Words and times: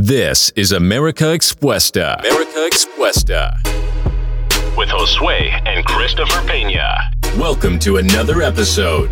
This 0.00 0.52
is 0.54 0.70
America 0.70 1.34
Expuesta. 1.34 2.20
America 2.20 2.68
Expuesta. 2.70 3.58
with 4.76 4.88
Josue 4.90 5.50
and 5.66 5.84
Christopher 5.84 6.40
Pena. 6.46 7.10
Welcome 7.36 7.80
to 7.80 7.96
another 7.96 8.42
episode. 8.42 9.10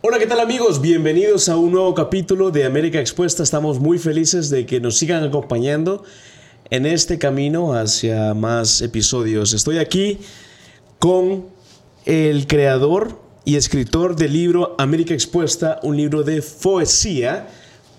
Hola, 0.00 0.18
¿qué 0.18 0.26
tal 0.26 0.40
amigos? 0.40 0.80
Bienvenidos 0.80 1.50
a 1.50 1.58
un 1.58 1.70
nuevo 1.70 1.92
capítulo 1.94 2.50
de 2.50 2.64
América 2.64 3.00
Expuesta. 3.00 3.42
Estamos 3.42 3.80
muy 3.80 3.98
felices 3.98 4.48
de 4.48 4.64
que 4.64 4.80
nos 4.80 4.96
sigan 4.96 5.24
acompañando 5.24 6.04
en 6.70 6.86
este 6.86 7.18
camino 7.18 7.74
hacia 7.74 8.32
más 8.32 8.80
episodios. 8.80 9.52
Estoy 9.52 9.76
aquí 9.76 10.20
con 10.98 11.48
el 12.06 12.46
creador 12.46 13.21
y 13.44 13.56
escritor 13.56 14.16
del 14.16 14.32
libro 14.32 14.74
América 14.78 15.14
Expuesta, 15.14 15.80
un 15.82 15.96
libro 15.96 16.22
de 16.22 16.42
poesía. 16.42 17.48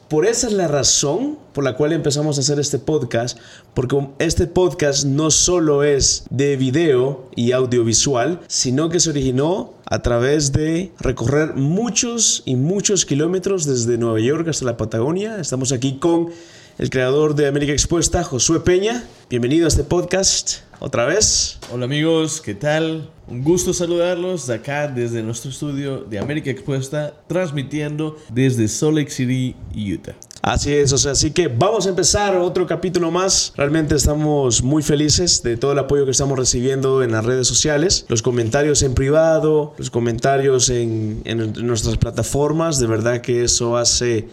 Por 0.07 0.25
esa 0.25 0.47
es 0.47 0.53
la 0.53 0.67
razón 0.67 1.37
por 1.53 1.63
la 1.63 1.75
cual 1.75 1.91
empezamos 1.91 2.37
a 2.37 2.41
hacer 2.41 2.59
este 2.59 2.79
podcast, 2.79 3.37
porque 3.73 4.07
este 4.19 4.47
podcast 4.47 5.05
no 5.05 5.31
solo 5.31 5.83
es 5.83 6.25
de 6.29 6.55
video 6.55 7.29
y 7.35 7.51
audiovisual, 7.51 8.39
sino 8.47 8.89
que 8.89 8.99
se 8.99 9.09
originó 9.09 9.73
a 9.85 10.01
través 10.01 10.51
de 10.51 10.91
recorrer 10.99 11.55
muchos 11.55 12.43
y 12.45 12.55
muchos 12.55 13.05
kilómetros 13.05 13.65
desde 13.65 13.97
Nueva 13.97 14.19
York 14.19 14.47
hasta 14.47 14.65
la 14.65 14.77
Patagonia. 14.77 15.39
Estamos 15.39 15.71
aquí 15.71 15.97
con 15.97 16.29
el 16.77 16.89
creador 16.89 17.35
de 17.35 17.47
América 17.47 17.71
Expuesta, 17.71 18.23
Josué 18.23 18.59
Peña. 18.59 19.03
Bienvenido 19.29 19.65
a 19.65 19.67
este 19.67 19.83
podcast 19.83 20.59
otra 20.79 21.05
vez. 21.05 21.59
Hola 21.71 21.85
amigos, 21.85 22.41
¿qué 22.41 22.55
tal? 22.55 23.09
Un 23.27 23.43
gusto 23.43 23.73
saludarlos 23.73 24.47
de 24.47 24.55
acá 24.55 24.87
desde 24.87 25.21
nuestro 25.21 25.51
estudio 25.51 25.99
de 25.99 26.19
América 26.19 26.49
Expuesta, 26.49 27.13
transmitiendo 27.27 28.17
desde 28.29 28.67
Salt 28.67 28.97
Lake 28.97 29.11
City, 29.11 29.55
Utah. 29.75 30.15
Así 30.41 30.73
es, 30.73 30.91
o 30.91 30.97
sea, 30.97 31.13
así 31.13 31.31
que 31.31 31.47
vamos 31.47 31.85
a 31.85 31.89
empezar 31.89 32.35
otro 32.35 32.67
capítulo 32.67 33.11
más. 33.11 33.53
Realmente 33.55 33.95
estamos 33.95 34.61
muy 34.61 34.83
felices 34.83 35.41
de 35.41 35.55
todo 35.55 35.71
el 35.71 35.79
apoyo 35.79 36.03
que 36.03 36.11
estamos 36.11 36.37
recibiendo 36.37 37.01
en 37.01 37.13
las 37.13 37.23
redes 37.23 37.47
sociales, 37.47 38.05
los 38.09 38.21
comentarios 38.21 38.81
en 38.81 38.93
privado, 38.93 39.73
los 39.77 39.89
comentarios 39.89 40.69
en, 40.69 41.21
en 41.23 41.53
nuestras 41.65 41.95
plataformas. 41.97 42.79
De 42.79 42.87
verdad 42.87 43.21
que 43.21 43.45
eso 43.45 43.77
hace 43.77 44.27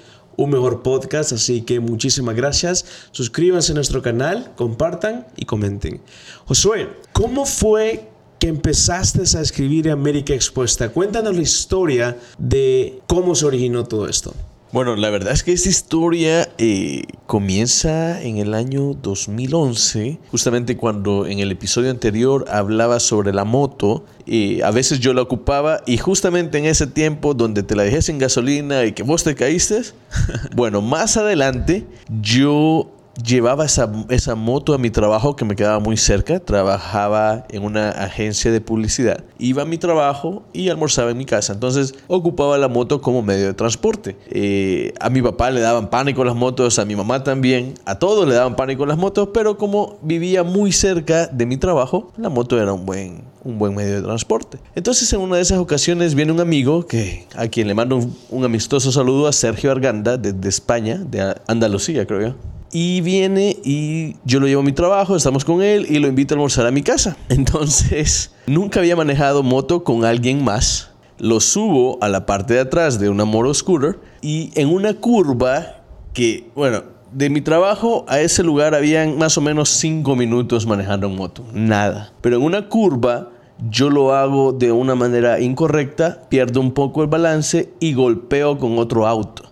un 0.45 0.51
mejor 0.51 0.83
podcast, 0.83 1.33
así 1.33 1.63
que 1.63 1.81
muchísimas 1.81 2.35
gracias. 2.35 2.87
Suscríbanse 3.13 3.73
a 3.73 3.75
nuestro 3.75 4.01
canal, 4.01 4.53
compartan 4.57 5.27
y 5.37 5.45
comenten. 5.45 6.01
Josué, 6.47 6.89
¿cómo 7.13 7.45
fue 7.45 8.09
que 8.39 8.49
empezaste 8.49 9.21
a 9.37 9.43
escribir 9.43 9.91
América 9.91 10.33
Expuesta? 10.33 10.89
Cuéntanos 10.89 11.37
la 11.37 11.43
historia 11.43 12.19
de 12.39 13.03
cómo 13.07 13.35
se 13.35 13.45
originó 13.45 13.85
todo 13.85 14.09
esto. 14.09 14.35
Bueno, 14.73 14.95
la 14.95 15.11
verdad 15.11 15.33
es 15.33 15.43
que 15.43 15.53
esta 15.53 15.69
historia 15.69 16.49
eh, 16.59 17.03
comienza 17.27 18.23
en 18.23 18.37
el 18.39 18.55
año 18.55 18.95
2011, 18.95 20.21
justamente 20.31 20.77
cuando 20.77 21.27
en 21.27 21.41
el 21.41 21.51
episodio 21.51 21.91
anterior 21.91 22.45
hablaba 22.49 23.01
sobre 23.01 23.33
la 23.33 23.45
moto. 23.45 24.05
eh, 24.27 24.61
a 24.63 24.71
veces 24.71 25.01
yo 25.01 25.13
la 25.13 25.23
ocupaba 25.23 25.83
y 25.87 25.97
justamente 25.97 26.59
en 26.59 26.67
ese 26.67 26.87
tiempo 26.87 27.35
donde 27.35 27.65
te 27.65 27.75
la 27.75 27.83
dejé 27.83 28.01
sin 28.01 28.19
gasolina 28.19 28.85
y 28.85 28.93
que 28.93 29.03
vos 29.03 29.25
te 29.25 29.35
caíste, 29.35 29.83
bueno, 30.55 30.83
más 30.83 31.17
adelante 31.17 31.85
yo 32.21 32.93
llevaba 33.23 33.65
esa, 33.65 33.91
esa 34.09 34.35
moto 34.35 34.75
a 34.75 34.79
mi 34.79 34.91
trabajo 34.91 35.37
que 35.37 35.45
me 35.45 35.57
quedaba 35.57 35.81
muy 35.81 35.97
cerca. 35.97 36.41
Trabajaba 36.41 37.45
en 37.51 37.65
una 37.65 37.91
agencia 37.91 38.51
de 38.53 38.61
publicidad. 38.61 39.25
Iba 39.39 39.63
a 39.63 39.65
mi 39.67 39.79
trabajo 39.79 40.43
y 40.53 40.69
almorzaba 40.69 41.11
en 41.11 41.19
mi 41.19 41.25
casa. 41.25 41.53
Entonces 41.53 41.95
ocupaba 42.07 42.59
la 42.59 42.69
moto 42.69 43.01
como 43.01 43.23
medio 43.23 43.47
de 43.47 43.55
transporte. 43.55 44.17
Eh, 44.31 44.93
a 45.01 45.11
mi 45.11 45.23
papá 45.23 45.51
le 45.51 45.61
daban 45.61 45.91
pánico 45.91 46.25
las 46.25 46.35
motos, 46.35 46.79
a 46.79 46.85
mi 46.85 46.97
mamá 46.97 47.23
también. 47.25 47.75
A 47.85 47.99
todos 47.99 48.27
le 48.27 48.35
daban 48.35 48.57
pánico 48.57 48.87
las 48.87 48.99
motos, 48.99 49.31
pero 49.33 49.57
como 49.57 49.99
vivía 50.03 50.43
muy 50.43 50.73
cerca 50.73 51.27
de 51.27 51.47
mi 51.47 51.57
trabajo, 51.57 52.13
la 52.17 52.29
moto 52.29 52.61
era 52.61 52.73
un 52.73 52.87
buen, 52.87 53.25
un 53.45 53.59
buen 53.59 53.75
medio 53.75 53.97
de 53.97 54.03
transporte. 54.03 54.59
Entonces 54.75 55.13
en 55.13 55.21
una 55.21 55.37
de 55.37 55.43
esas 55.43 55.59
ocasiones 55.59 56.15
viene 56.15 56.33
un 56.33 56.41
amigo 56.41 56.87
que 56.87 57.27
a 57.37 57.49
quien 57.49 57.69
le 57.69 57.75
mando 57.75 58.01
un, 58.31 58.45
amistoso 58.45 58.91
saludo 58.91 59.27
a 59.27 59.33
Sergio 59.33 59.71
Arganda 59.71 60.17
desde 60.17 60.49
España, 60.49 60.99
de 60.99 61.35
Andalucía 61.47 62.07
creo 62.07 62.21
yo. 62.21 62.50
Y 62.73 63.01
viene 63.01 63.57
y 63.65 64.17
yo 64.25 64.39
lo 64.39 64.47
llevo 64.47 64.61
a 64.61 64.65
mi 64.65 64.73
trabajo, 64.73 65.17
estamos 65.17 65.45
con 65.45 65.63
él 65.63 65.87
y 65.89 65.99
lo 65.99 66.07
invito 66.07 66.35
a 66.35 66.37
almorzar 66.37 66.67
a 66.67 66.71
mi 66.71 66.83
casa. 66.83 67.17
Entonces, 67.29 68.33
nunca 68.47 68.81
había 68.81 68.97
manejado 68.97 69.43
moto 69.43 69.83
con 69.83 70.05
alguien 70.05 70.45
más. 70.45 70.91
Lo 71.19 71.41
subo 71.41 71.99
a 72.01 72.09
la 72.09 72.27
parte 72.27 72.55
de 72.55 72.61
atrás 72.61 72.99
de 72.99 73.09
una 73.09 73.25
moto 73.25 73.53
scooter 73.53 73.99
y 74.23 74.51
en 74.55 74.69
una 74.69 74.95
curva 74.95 75.83
que, 76.13 76.49
bueno, 76.55 76.83
de 77.13 77.29
mi 77.29 77.41
trabajo 77.41 78.05
a 78.09 78.21
ese 78.21 78.43
lugar 78.43 78.75
habían 78.75 79.19
más 79.19 79.37
o 79.37 79.41
menos 79.41 79.69
5 79.71 80.15
minutos 80.17 80.67
manejando 80.67 81.09
en 81.09 81.17
moto. 81.17 81.45
Nada. 81.53 82.13
Pero 82.21 82.37
en 82.37 82.43
una 82.43 82.69
curva 82.69 83.31
yo 83.69 83.91
lo 83.91 84.15
hago 84.15 84.53
de 84.53 84.73
una 84.73 84.95
manera 84.95 85.41
incorrecta, 85.41 86.23
pierdo 86.29 86.61
un 86.61 86.73
poco 86.73 87.03
el 87.03 87.09
balance 87.09 87.71
y 87.81 87.93
golpeo 87.95 88.59
con 88.59 88.79
otro 88.79 89.07
auto. 89.07 89.51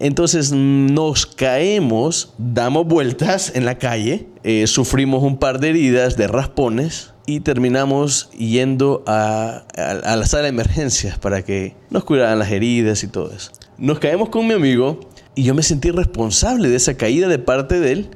Entonces 0.00 0.50
nos 0.52 1.26
caemos, 1.26 2.32
damos 2.38 2.86
vueltas 2.86 3.52
en 3.54 3.64
la 3.66 3.76
calle, 3.78 4.26
eh, 4.42 4.66
sufrimos 4.66 5.22
un 5.22 5.36
par 5.36 5.60
de 5.60 5.68
heridas 5.68 6.16
de 6.16 6.26
raspones 6.26 7.12
y 7.26 7.40
terminamos 7.40 8.30
yendo 8.30 9.04
a, 9.06 9.64
a- 9.76 10.16
la 10.16 10.24
sala 10.26 10.44
de 10.44 10.48
emergencias 10.48 11.18
para 11.18 11.42
que 11.42 11.76
nos 11.90 12.04
curaran 12.04 12.38
las 12.38 12.50
heridas 12.50 13.04
y 13.04 13.08
todo 13.08 13.30
eso. 13.30 13.50
Nos 13.76 13.98
caemos 13.98 14.30
con 14.30 14.46
mi 14.46 14.54
amigo 14.54 15.00
y 15.34 15.42
yo 15.44 15.54
me 15.54 15.62
sentí 15.62 15.90
responsable 15.90 16.68
de 16.70 16.76
esa 16.76 16.94
caída 16.96 17.28
de 17.28 17.38
parte 17.38 17.78
de 17.78 17.92
él 17.92 18.10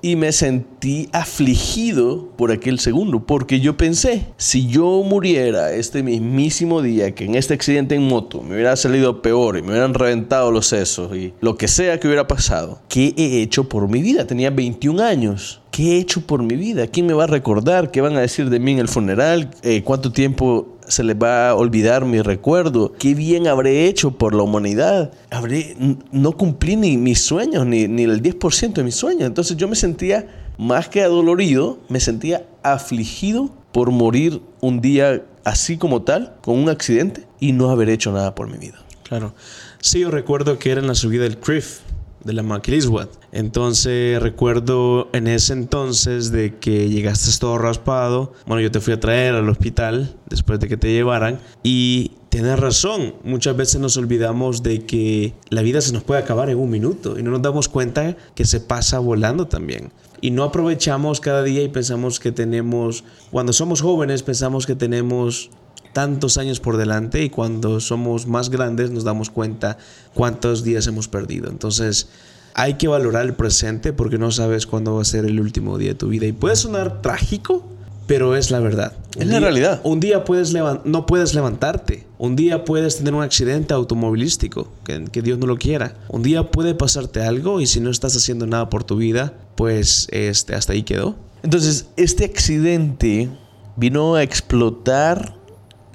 y 0.00 0.16
me 0.16 0.32
sentí 0.32 1.08
afligido 1.12 2.28
por 2.36 2.52
aquel 2.52 2.78
segundo, 2.78 3.20
porque 3.26 3.60
yo 3.60 3.76
pensé, 3.76 4.26
si 4.36 4.68
yo 4.68 5.02
muriera 5.02 5.72
este 5.72 6.02
mismísimo 6.02 6.82
día 6.82 7.14
que 7.14 7.24
en 7.24 7.34
este 7.34 7.54
accidente 7.54 7.94
en 7.94 8.06
moto 8.06 8.42
me 8.42 8.54
hubiera 8.54 8.76
salido 8.76 9.22
peor 9.22 9.56
y 9.56 9.62
me 9.62 9.70
hubieran 9.70 9.94
reventado 9.94 10.50
los 10.50 10.66
sesos 10.66 11.16
y 11.16 11.34
lo 11.40 11.56
que 11.56 11.68
sea 11.68 11.98
que 11.98 12.06
hubiera 12.06 12.28
pasado, 12.28 12.80
¿qué 12.88 13.14
he 13.16 13.42
hecho 13.42 13.68
por 13.68 13.88
mi 13.88 14.02
vida? 14.02 14.26
Tenía 14.26 14.50
21 14.50 15.02
años. 15.02 15.60
¿Qué 15.78 15.92
he 15.92 15.98
hecho 15.98 16.22
por 16.22 16.42
mi 16.42 16.56
vida? 16.56 16.88
¿Quién 16.88 17.06
me 17.06 17.12
va 17.12 17.22
a 17.22 17.26
recordar? 17.28 17.92
¿Qué 17.92 18.00
van 18.00 18.16
a 18.16 18.20
decir 18.20 18.50
de 18.50 18.58
mí 18.58 18.72
en 18.72 18.80
el 18.80 18.88
funeral? 18.88 19.52
Eh, 19.62 19.84
¿Cuánto 19.84 20.10
tiempo 20.10 20.76
se 20.88 21.04
les 21.04 21.14
va 21.14 21.50
a 21.50 21.54
olvidar 21.54 22.04
mi 22.04 22.20
recuerdo? 22.20 22.94
¿Qué 22.98 23.14
bien 23.14 23.46
habré 23.46 23.86
hecho 23.86 24.10
por 24.10 24.34
la 24.34 24.42
humanidad? 24.42 25.12
Habré, 25.30 25.76
no 26.10 26.32
cumplí 26.32 26.74
ni 26.74 26.96
mis 26.96 27.20
sueños, 27.20 27.64
ni, 27.64 27.86
ni 27.86 28.02
el 28.02 28.20
10% 28.20 28.72
de 28.72 28.82
mis 28.82 28.96
sueños. 28.96 29.28
Entonces 29.28 29.56
yo 29.56 29.68
me 29.68 29.76
sentía 29.76 30.26
más 30.58 30.88
que 30.88 31.00
adolorido, 31.00 31.78
me 31.88 32.00
sentía 32.00 32.44
afligido 32.64 33.48
por 33.70 33.92
morir 33.92 34.42
un 34.60 34.80
día 34.80 35.22
así 35.44 35.76
como 35.76 36.02
tal, 36.02 36.34
con 36.42 36.58
un 36.58 36.70
accidente, 36.70 37.28
y 37.38 37.52
no 37.52 37.70
haber 37.70 37.88
hecho 37.88 38.10
nada 38.10 38.34
por 38.34 38.50
mi 38.50 38.58
vida. 38.58 38.84
Claro. 39.04 39.32
Sí, 39.80 40.00
yo 40.00 40.10
recuerdo 40.10 40.58
que 40.58 40.72
era 40.72 40.80
en 40.80 40.88
la 40.88 40.96
subida 40.96 41.22
del 41.22 41.38
Cliff 41.38 41.82
de 42.24 42.32
la 42.32 42.42
McLeeswood. 42.42 43.08
Entonces 43.32 44.20
recuerdo 44.22 45.08
en 45.12 45.26
ese 45.26 45.52
entonces 45.52 46.32
de 46.32 46.56
que 46.56 46.88
llegaste 46.88 47.30
todo 47.38 47.58
raspado. 47.58 48.32
Bueno, 48.46 48.60
yo 48.62 48.70
te 48.70 48.80
fui 48.80 48.94
a 48.94 49.00
traer 49.00 49.34
al 49.34 49.48
hospital 49.48 50.16
después 50.26 50.60
de 50.60 50.68
que 50.68 50.76
te 50.76 50.92
llevaran 50.92 51.40
y 51.62 52.12
tienes 52.28 52.58
razón. 52.58 53.14
Muchas 53.24 53.56
veces 53.56 53.80
nos 53.80 53.96
olvidamos 53.96 54.62
de 54.62 54.84
que 54.84 55.34
la 55.50 55.62
vida 55.62 55.80
se 55.80 55.92
nos 55.92 56.02
puede 56.02 56.20
acabar 56.20 56.50
en 56.50 56.58
un 56.58 56.70
minuto 56.70 57.18
y 57.18 57.22
no 57.22 57.30
nos 57.30 57.42
damos 57.42 57.68
cuenta 57.68 58.16
que 58.34 58.44
se 58.44 58.60
pasa 58.60 58.98
volando 58.98 59.46
también. 59.46 59.92
Y 60.20 60.30
no 60.30 60.42
aprovechamos 60.42 61.20
cada 61.20 61.42
día 61.42 61.62
y 61.62 61.68
pensamos 61.68 62.18
que 62.18 62.32
tenemos, 62.32 63.04
cuando 63.30 63.52
somos 63.52 63.80
jóvenes 63.80 64.22
pensamos 64.22 64.66
que 64.66 64.74
tenemos 64.74 65.50
tantos 65.98 66.38
años 66.38 66.60
por 66.60 66.76
delante 66.76 67.24
y 67.24 67.28
cuando 67.28 67.80
somos 67.80 68.28
más 68.28 68.50
grandes 68.50 68.92
nos 68.92 69.02
damos 69.02 69.30
cuenta 69.30 69.78
cuántos 70.14 70.62
días 70.62 70.86
hemos 70.86 71.08
perdido. 71.08 71.50
Entonces 71.50 72.06
hay 72.54 72.74
que 72.74 72.86
valorar 72.86 73.24
el 73.26 73.34
presente 73.34 73.92
porque 73.92 74.16
no 74.16 74.30
sabes 74.30 74.64
cuándo 74.64 74.94
va 74.94 75.02
a 75.02 75.04
ser 75.04 75.24
el 75.24 75.40
último 75.40 75.76
día 75.76 75.88
de 75.88 75.94
tu 75.96 76.06
vida. 76.06 76.26
Y 76.26 76.30
puede 76.32 76.54
sonar 76.54 77.02
trágico, 77.02 77.66
pero 78.06 78.36
es 78.36 78.52
la 78.52 78.60
verdad. 78.60 78.92
Es 79.16 79.26
la 79.26 79.32
día- 79.32 79.40
realidad. 79.40 79.80
Un 79.82 79.98
día 79.98 80.22
puedes 80.22 80.54
no 80.84 81.04
puedes 81.04 81.34
levantarte. 81.34 82.06
Un 82.16 82.36
día 82.36 82.64
puedes 82.64 82.98
tener 82.98 83.12
un 83.14 83.24
accidente 83.24 83.74
automovilístico, 83.74 84.68
que, 84.84 85.02
que 85.10 85.20
Dios 85.20 85.40
no 85.40 85.46
lo 85.48 85.56
quiera. 85.56 85.96
Un 86.08 86.22
día 86.22 86.52
puede 86.52 86.76
pasarte 86.76 87.22
algo 87.22 87.60
y 87.60 87.66
si 87.66 87.80
no 87.80 87.90
estás 87.90 88.14
haciendo 88.16 88.46
nada 88.46 88.68
por 88.70 88.84
tu 88.84 88.94
vida, 88.98 89.32
pues 89.56 90.06
este, 90.12 90.54
hasta 90.54 90.74
ahí 90.74 90.84
quedó. 90.84 91.16
Entonces, 91.42 91.86
este 91.96 92.24
accidente 92.24 93.28
vino 93.76 94.14
a 94.14 94.22
explotar 94.22 95.37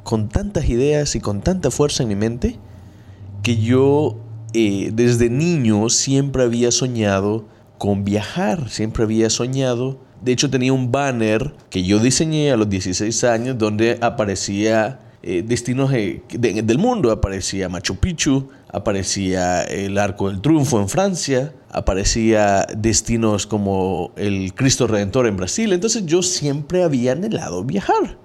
con 0.04 0.30
tantas 0.30 0.68
ideas 0.70 1.16
y 1.16 1.20
con 1.20 1.42
tanta 1.42 1.72
fuerza 1.72 2.04
en 2.04 2.10
mi 2.10 2.16
mente 2.16 2.58
que 3.42 3.58
yo 3.58 4.18
eh, 4.54 4.92
desde 4.94 5.30
niño 5.30 5.90
siempre 5.90 6.44
había 6.44 6.72
soñado 6.72 7.46
con 7.78 8.04
viajar, 8.04 8.70
siempre 8.70 9.04
había 9.04 9.30
soñado. 9.30 10.00
De 10.22 10.32
hecho 10.32 10.50
tenía 10.50 10.72
un 10.72 10.92
banner 10.92 11.54
que 11.70 11.84
yo 11.84 12.00
diseñé 12.00 12.52
a 12.52 12.58
los 12.58 12.70
16 12.70 13.24
años 13.26 13.58
donde 13.58 13.98
aparecía 14.02 15.00
eh, 15.22 15.44
destinos 15.46 15.92
de- 15.92 16.22
del 16.64 16.78
mundo. 16.78 17.12
Aparecía 17.12 17.68
Machu 17.70 17.96
Picchu, 17.98 18.50
aparecía 18.72 19.64
el 19.64 19.98
Arco 19.98 20.30
del 20.30 20.42
Triunfo 20.42 20.80
en 20.80 20.88
Francia, 20.90 21.54
aparecía 21.72 22.66
destinos 22.78 23.48
como 23.48 24.12
el 24.16 24.54
Cristo 24.54 24.86
Redentor 24.88 25.28
en 25.28 25.36
Brasil. 25.38 25.74
Entonces 25.74 26.06
yo 26.06 26.22
siempre 26.24 26.84
había 26.84 27.14
anhelado 27.14 27.64
viajar. 27.64 28.18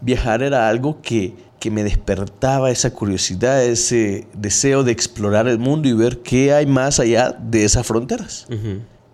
Viajar 0.00 0.42
era 0.42 0.68
algo 0.68 1.00
que, 1.02 1.34
que 1.58 1.70
me 1.70 1.84
despertaba 1.84 2.70
esa 2.70 2.90
curiosidad, 2.92 3.64
ese 3.64 4.26
deseo 4.34 4.84
de 4.84 4.92
explorar 4.92 5.48
el 5.48 5.58
mundo 5.58 5.88
y 5.88 5.92
ver 5.92 6.18
qué 6.20 6.52
hay 6.52 6.66
más 6.66 7.00
allá 7.00 7.36
de 7.38 7.64
esas 7.64 7.86
fronteras. 7.86 8.46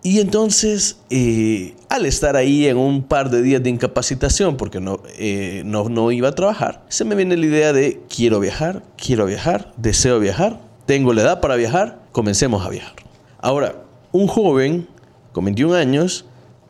Y 0.03 0.19
entonces, 0.19 0.99
eh, 1.09 1.73
al 1.89 2.05
estar 2.05 2.35
ahí 2.35 2.67
en 2.67 2.77
un 2.77 3.01
par 3.01 3.31
de 3.31 3.41
días 3.41 3.63
de 3.63 3.71
incapacitación, 3.71 4.55
porque 4.55 4.79
no, 4.79 5.01
eh, 5.17 5.63
no, 5.65 5.89
no 5.89 6.11
iba 6.11 6.29
a 6.29 6.31
trabajar, 6.33 6.85
se 6.89 7.05
me 7.05 7.15
viene 7.15 7.35
la 7.35 7.45
idea 7.47 7.73
de 7.73 8.01
quiero 8.07 8.39
viajar, 8.39 8.83
quiero 9.03 9.25
viajar, 9.25 9.73
deseo 9.77 10.19
viajar, 10.19 10.61
tengo 10.85 11.11
la 11.11 11.23
edad 11.23 11.41
para 11.41 11.55
viajar, 11.55 11.99
comencemos 12.11 12.63
a 12.63 12.69
viajar. 12.69 12.93
Ahora, 13.39 13.81
un 14.11 14.27
joven 14.27 14.87
con 15.31 15.45
21 15.45 15.73
años, 15.73 16.25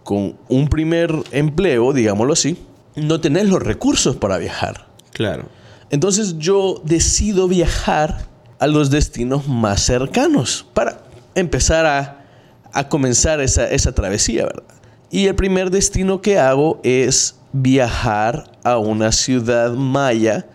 con 0.05 0.37
un 0.47 0.69
primer 0.69 1.13
empleo, 1.31 1.91
digámoslo 1.91 2.31
así, 2.31 2.57
no 2.95 3.19
tenés 3.21 3.47
los 3.47 3.61
recursos 3.61 4.15
para 4.15 4.37
viajar. 4.37 4.87
Claro. 5.11 5.45
Entonces 5.89 6.37
yo 6.37 6.81
decido 6.83 7.47
viajar 7.47 8.25
a 8.59 8.67
los 8.67 8.89
destinos 8.89 9.47
más 9.47 9.81
cercanos 9.81 10.65
para 10.73 11.01
empezar 11.35 11.85
a, 11.85 12.25
a 12.71 12.89
comenzar 12.89 13.41
esa, 13.41 13.69
esa 13.69 13.93
travesía, 13.93 14.45
¿verdad? 14.45 14.63
Y 15.11 15.27
el 15.27 15.35
primer 15.35 15.69
destino 15.69 16.21
que 16.21 16.39
hago 16.39 16.79
es 16.83 17.35
viajar 17.53 18.51
a 18.63 18.77
una 18.77 19.11
ciudad 19.11 19.73
maya 19.73 20.47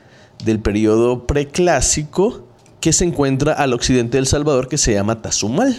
del 0.45 0.61
periodo 0.61 1.27
preclásico 1.27 2.47
que 2.81 2.93
se 2.93 3.05
encuentra 3.05 3.53
al 3.53 3.73
occidente 3.73 4.17
del 4.17 4.27
Salvador 4.27 4.69
que 4.69 4.79
se 4.79 4.95
llama 4.95 5.23
Tazumal. 5.23 5.77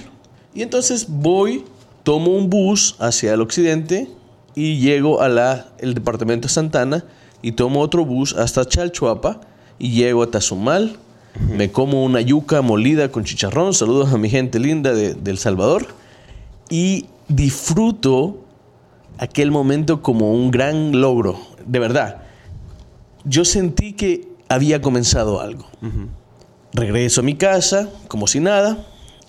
Y 0.54 0.62
entonces 0.62 1.08
voy, 1.10 1.66
tomo 2.04 2.32
un 2.32 2.50
bus 2.50 2.96
hacia 3.00 3.34
el 3.34 3.42
occidente 3.42 4.08
y 4.56 4.80
llego 4.80 5.22
a 5.22 5.30
la, 5.30 5.68
el 5.80 5.94
departamento 5.94 6.48
de 6.48 6.54
Santana 6.54 7.04
y 7.42 7.54
tomo 7.54 7.82
otro 7.82 8.06
bus 8.06 8.34
hasta 8.34 8.66
Chalchuapa 8.66 9.42
y 9.80 9.92
llego 9.92 10.24
a 10.24 10.32
Tazumal. 10.32 10.98
Me 11.50 11.72
como 11.72 12.04
una 12.04 12.20
yuca 12.20 12.62
molida 12.62 13.10
con 13.10 13.24
chicharrón. 13.24 13.74
Saludos 13.74 14.12
a 14.14 14.18
mi 14.18 14.30
gente 14.30 14.60
linda 14.60 14.94
de, 14.94 15.14
de 15.14 15.32
El 15.32 15.38
Salvador. 15.38 15.88
Y 16.70 17.06
disfruto 17.30 18.44
aquel 19.18 19.50
momento 19.50 20.02
como 20.02 20.34
un 20.34 20.52
gran 20.52 21.00
logro. 21.00 21.40
De 21.66 21.80
verdad. 21.80 22.24
Yo 23.24 23.46
sentí 23.46 23.94
que 23.94 24.28
había 24.50 24.82
comenzado 24.82 25.40
algo. 25.40 25.66
Regreso 26.74 27.22
a 27.22 27.24
mi 27.24 27.36
casa, 27.36 27.90
como 28.08 28.28
si 28.28 28.40
nada. 28.40 28.86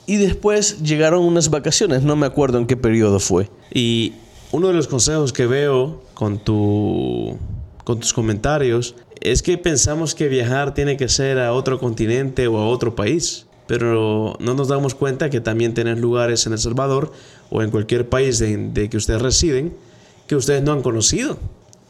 Y 0.07 0.17
después 0.17 0.83
llegaron 0.83 1.23
unas 1.25 1.51
vacaciones. 1.51 2.03
No 2.03 2.17
me 2.17 2.27
acuerdo 2.27 2.59
en 2.59 2.67
qué 2.67 2.77
periodo 2.77 3.21
fue. 3.21 3.49
Y 3.73 4.15
uno 4.53 4.69
de 4.69 4.75
los 4.75 4.87
consejos 4.87 5.33
que 5.33 5.47
veo 5.47 6.03
con, 6.15 6.39
tu, 6.39 7.39
con 7.85 7.99
tus 7.99 8.13
comentarios 8.13 8.95
es 9.21 9.43
que 9.43 9.57
pensamos 9.57 10.15
que 10.15 10.29
viajar 10.29 10.75
tiene 10.75 10.97
que 10.97 11.09
ser 11.09 11.39
a 11.39 11.53
otro 11.53 11.79
continente 11.79 12.47
o 12.49 12.59
a 12.59 12.69
otro 12.69 12.95
país, 12.95 13.47
pero 13.67 14.37
no 14.41 14.55
nos 14.55 14.69
damos 14.69 14.95
cuenta 14.95 15.31
que 15.31 15.41
también 15.41 15.75
tienen 15.75 16.01
lugares 16.01 16.47
en 16.47 16.53
El 16.53 16.59
Salvador 16.59 17.13
o 17.51 17.63
en 17.63 17.71
cualquier 17.71 18.09
país 18.09 18.39
de, 18.39 18.89
que 18.91 18.97
ustedes 18.97 19.23
residen 19.23 19.75
que 20.27 20.37
ustedes 20.37 20.63
no 20.63 20.73
han 20.73 20.83
conocido. 20.83 21.39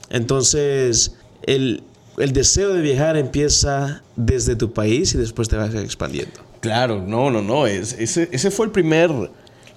Entonces, 0.08 1.16
el, 1.44 1.82
deseo 2.16 2.72
de 2.74 2.80
viajar 2.80 3.16
empieza 3.16 4.02
desde 4.16 4.56
tu 4.56 4.72
país 4.72 5.14
y 5.14 5.18
después 5.18 5.48
te 5.48 5.56
vas 5.56 5.74
expandiendo. 5.74 6.40
Claro, 6.60 7.02
no, 7.04 7.30
no, 7.30 7.42
no. 7.42 7.66
es- 7.66 7.94
ese 7.98 8.50
fue 8.50 8.66
el 8.66 8.72
primer 8.72 9.10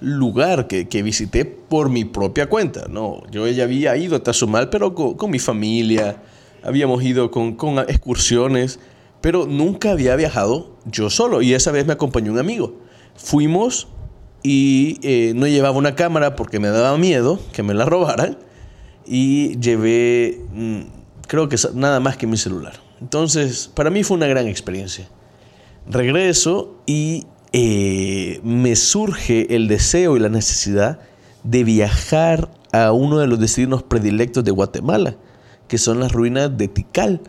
lugar 0.00 0.66
que, 0.66 0.88
que 0.88 1.02
visité 1.02 1.44
por 1.44 1.90
mi 1.90 2.04
propia 2.04 2.48
cuenta. 2.48 2.86
No, 2.88 3.22
yo 3.30 3.46
ya 3.48 3.64
había 3.64 3.96
ido 3.96 4.16
a 4.16 4.22
Tazumal, 4.22 4.70
pero 4.70 4.94
con, 4.94 5.14
con 5.14 5.30
mi 5.30 5.38
familia. 5.38 6.22
Habíamos 6.62 7.02
ido 7.02 7.30
con, 7.30 7.54
con 7.54 7.78
excursiones, 7.78 8.80
pero 9.20 9.46
nunca 9.46 9.92
había 9.92 10.16
viajado 10.16 10.76
yo 10.84 11.10
solo. 11.10 11.42
Y 11.42 11.54
esa 11.54 11.70
vez 11.70 11.86
me 11.86 11.92
acompañó 11.92 12.32
un 12.32 12.38
amigo. 12.38 12.74
Fuimos 13.14 13.88
y 14.42 14.98
eh, 15.02 15.32
no 15.34 15.46
llevaba 15.46 15.76
una 15.76 15.94
cámara 15.94 16.36
porque 16.36 16.60
me 16.60 16.68
daba 16.68 16.96
miedo 16.98 17.40
que 17.52 17.62
me 17.62 17.74
la 17.74 17.84
robaran. 17.84 18.38
Y 19.06 19.58
llevé, 19.60 20.40
mm, 20.52 20.80
creo 21.28 21.48
que 21.48 21.56
nada 21.74 22.00
más 22.00 22.16
que 22.16 22.26
mi 22.26 22.36
celular. 22.36 22.74
Entonces, 23.00 23.70
para 23.72 23.90
mí 23.90 24.02
fue 24.02 24.16
una 24.16 24.26
gran 24.26 24.48
experiencia 24.48 25.08
regreso 25.88 26.76
y 26.86 27.26
eh, 27.52 28.40
me 28.42 28.76
surge 28.76 29.54
el 29.54 29.68
deseo 29.68 30.16
y 30.16 30.20
la 30.20 30.28
necesidad 30.28 31.00
de 31.42 31.64
viajar 31.64 32.50
a 32.72 32.92
uno 32.92 33.18
de 33.18 33.26
los 33.26 33.38
destinos 33.38 33.82
predilectos 33.82 34.44
de 34.44 34.50
Guatemala, 34.50 35.16
que 35.68 35.78
son 35.78 36.00
las 36.00 36.12
ruinas 36.12 36.56
de 36.56 36.68
Tikal. 36.68 37.20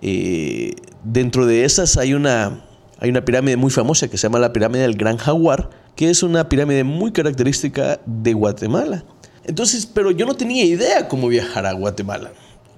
Eh, 0.00 0.74
dentro 1.04 1.46
de 1.46 1.64
esas 1.64 1.96
hay 1.96 2.14
una, 2.14 2.64
hay 2.98 3.10
una 3.10 3.24
pirámide 3.24 3.56
muy 3.56 3.70
famosa 3.70 4.08
que 4.08 4.16
se 4.16 4.24
llama 4.24 4.38
la 4.38 4.52
pirámide 4.52 4.82
del 4.82 4.96
Gran 4.96 5.16
Jaguar, 5.16 5.70
que 5.96 6.10
es 6.10 6.22
una 6.22 6.48
pirámide 6.48 6.84
muy 6.84 7.12
característica 7.12 8.00
de 8.06 8.34
Guatemala. 8.34 9.04
Entonces, 9.44 9.86
pero 9.86 10.10
yo 10.10 10.26
no 10.26 10.34
tenía 10.34 10.64
idea 10.64 11.08
cómo 11.08 11.28
viajar 11.28 11.66
a 11.66 11.72
Guatemala. 11.72 12.32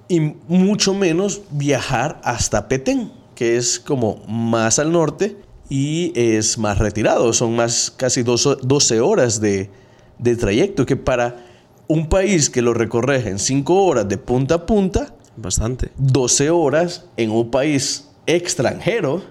Y 0.07 0.19
mucho 0.47 0.93
menos 0.93 1.41
viajar 1.51 2.19
hasta 2.23 2.67
Petén, 2.67 3.11
que 3.35 3.57
es 3.57 3.79
como 3.79 4.23
más 4.27 4.79
al 4.79 4.91
norte 4.91 5.37
y 5.69 6.11
es 6.15 6.57
más 6.57 6.77
retirado. 6.79 7.31
Son 7.33 7.55
más 7.55 7.91
casi 7.95 8.23
12 8.23 8.57
12 8.61 9.01
horas 9.01 9.39
de, 9.39 9.69
de 10.17 10.35
trayecto, 10.35 10.85
que 10.85 10.95
para 10.95 11.45
un 11.87 12.09
país 12.09 12.49
que 12.49 12.61
lo 12.61 12.73
recorres 12.73 13.25
en 13.25 13.39
5 13.39 13.83
horas 13.83 14.09
de 14.09 14.17
punta 14.17 14.55
a 14.55 14.65
punta, 14.65 15.13
Bastante. 15.41 15.91
12 15.97 16.49
horas 16.49 17.05
en 17.15 17.31
un 17.31 17.49
país 17.49 18.09
extranjero 18.25 19.23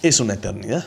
es 0.00 0.20
una 0.20 0.34
eternidad. 0.34 0.86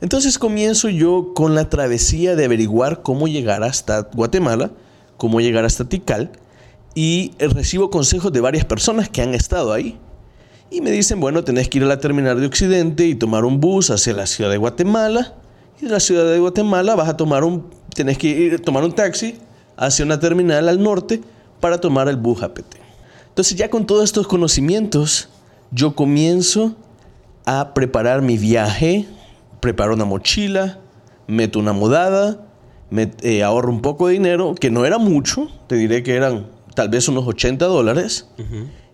Entonces 0.00 0.38
comienzo 0.38 0.88
yo 0.88 1.32
con 1.34 1.54
la 1.54 1.68
travesía 1.68 2.34
de 2.34 2.46
averiguar 2.46 3.02
cómo 3.02 3.28
llegar 3.28 3.62
hasta 3.64 4.02
Guatemala, 4.14 4.70
cómo 5.18 5.40
llegar 5.40 5.64
hasta 5.64 5.88
Tikal, 5.88 6.32
y 6.94 7.32
recibo 7.38 7.90
consejos 7.90 8.32
de 8.32 8.40
varias 8.40 8.64
personas 8.64 9.08
que 9.10 9.20
han 9.20 9.34
estado 9.34 9.72
ahí. 9.72 9.98
Y 10.70 10.80
me 10.80 10.90
dicen, 10.90 11.20
bueno, 11.20 11.44
tenés 11.44 11.68
que 11.68 11.78
ir 11.78 11.84
a 11.84 11.86
la 11.86 11.98
terminal 11.98 12.40
de 12.40 12.46
Occidente 12.46 13.06
y 13.06 13.14
tomar 13.14 13.44
un 13.44 13.60
bus 13.60 13.90
hacia 13.90 14.12
la 14.12 14.26
ciudad 14.26 14.50
de 14.50 14.58
Guatemala. 14.58 15.34
Y 15.80 15.86
de 15.86 15.90
la 15.90 16.00
ciudad 16.00 16.30
de 16.30 16.38
Guatemala 16.38 16.94
vas 16.94 17.08
a 17.08 17.16
tomar 17.16 17.44
un, 17.44 17.70
tenés 17.94 18.18
que 18.18 18.28
ir, 18.28 18.60
tomar 18.60 18.84
un 18.84 18.92
taxi 18.92 19.36
hacia 19.76 20.04
una 20.04 20.20
terminal 20.20 20.68
al 20.68 20.82
norte 20.82 21.20
para 21.60 21.80
tomar 21.80 22.08
el 22.08 22.16
bus 22.16 22.42
a 22.42 22.52
Petén. 22.52 22.82
Entonces 23.28 23.56
ya 23.56 23.70
con 23.70 23.86
todos 23.86 24.04
estos 24.04 24.26
conocimientos, 24.26 25.28
yo 25.70 25.94
comienzo 25.94 26.74
a 27.46 27.72
preparar 27.72 28.20
mi 28.20 28.36
viaje, 28.36 29.06
preparo 29.60 29.94
una 29.94 30.04
mochila, 30.04 30.80
meto 31.26 31.58
una 31.58 31.72
mudada, 31.72 32.44
me, 32.90 33.10
eh, 33.22 33.42
ahorro 33.42 33.70
un 33.70 33.80
poco 33.80 34.08
de 34.08 34.14
dinero, 34.14 34.54
que 34.54 34.70
no 34.70 34.84
era 34.84 34.98
mucho, 34.98 35.48
te 35.66 35.76
diré 35.76 36.02
que 36.02 36.14
eran 36.14 36.46
tal 36.74 36.88
vez 36.88 37.08
unos 37.08 37.26
80 37.26 37.66
dólares, 37.66 38.28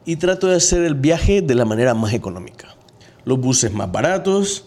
y 0.05 0.17
trato 0.17 0.47
de 0.47 0.57
hacer 0.57 0.83
el 0.85 0.95
viaje 0.95 1.43
de 1.43 1.55
la 1.55 1.65
manera 1.65 1.95
más 1.95 2.13
económica. 2.13 2.75
Los 3.25 3.41
buses 3.41 3.73
más 3.73 3.91
baratos, 3.91 4.67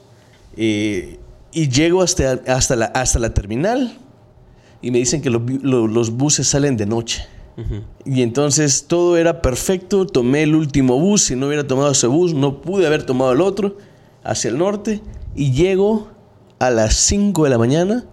eh, 0.55 1.19
y 1.51 1.69
llego 1.69 2.01
hasta, 2.01 2.39
hasta, 2.47 2.75
la, 2.75 2.85
hasta 2.85 3.19
la 3.19 3.33
terminal, 3.33 3.97
y 4.81 4.91
me 4.91 4.99
dicen 4.99 5.21
que 5.21 5.29
los, 5.29 5.41
los 5.63 6.11
buses 6.11 6.47
salen 6.47 6.77
de 6.77 6.85
noche. 6.85 7.25
Y 8.05 8.21
entonces 8.21 8.85
todo 8.87 9.17
era 9.17 9.41
perfecto, 9.41 10.05
tomé 10.05 10.43
el 10.43 10.53
último 10.53 10.99
bus, 10.99 11.23
si 11.23 11.35
no 11.35 11.47
hubiera 11.47 11.65
tomado 11.65 11.91
ese 11.91 12.05
bus 12.05 12.35
no 12.35 12.61
pude 12.61 12.85
haber 12.85 13.03
tomado 13.03 13.31
el 13.31 13.41
otro 13.41 13.77
hacia 14.23 14.51
el 14.51 14.59
norte 14.59 15.01
y 15.35 15.53
llego 15.53 16.07
a 16.59 16.69
las 16.69 16.93
5 16.93 17.45
de 17.45 17.49
la 17.49 17.57
mañana 17.57 18.05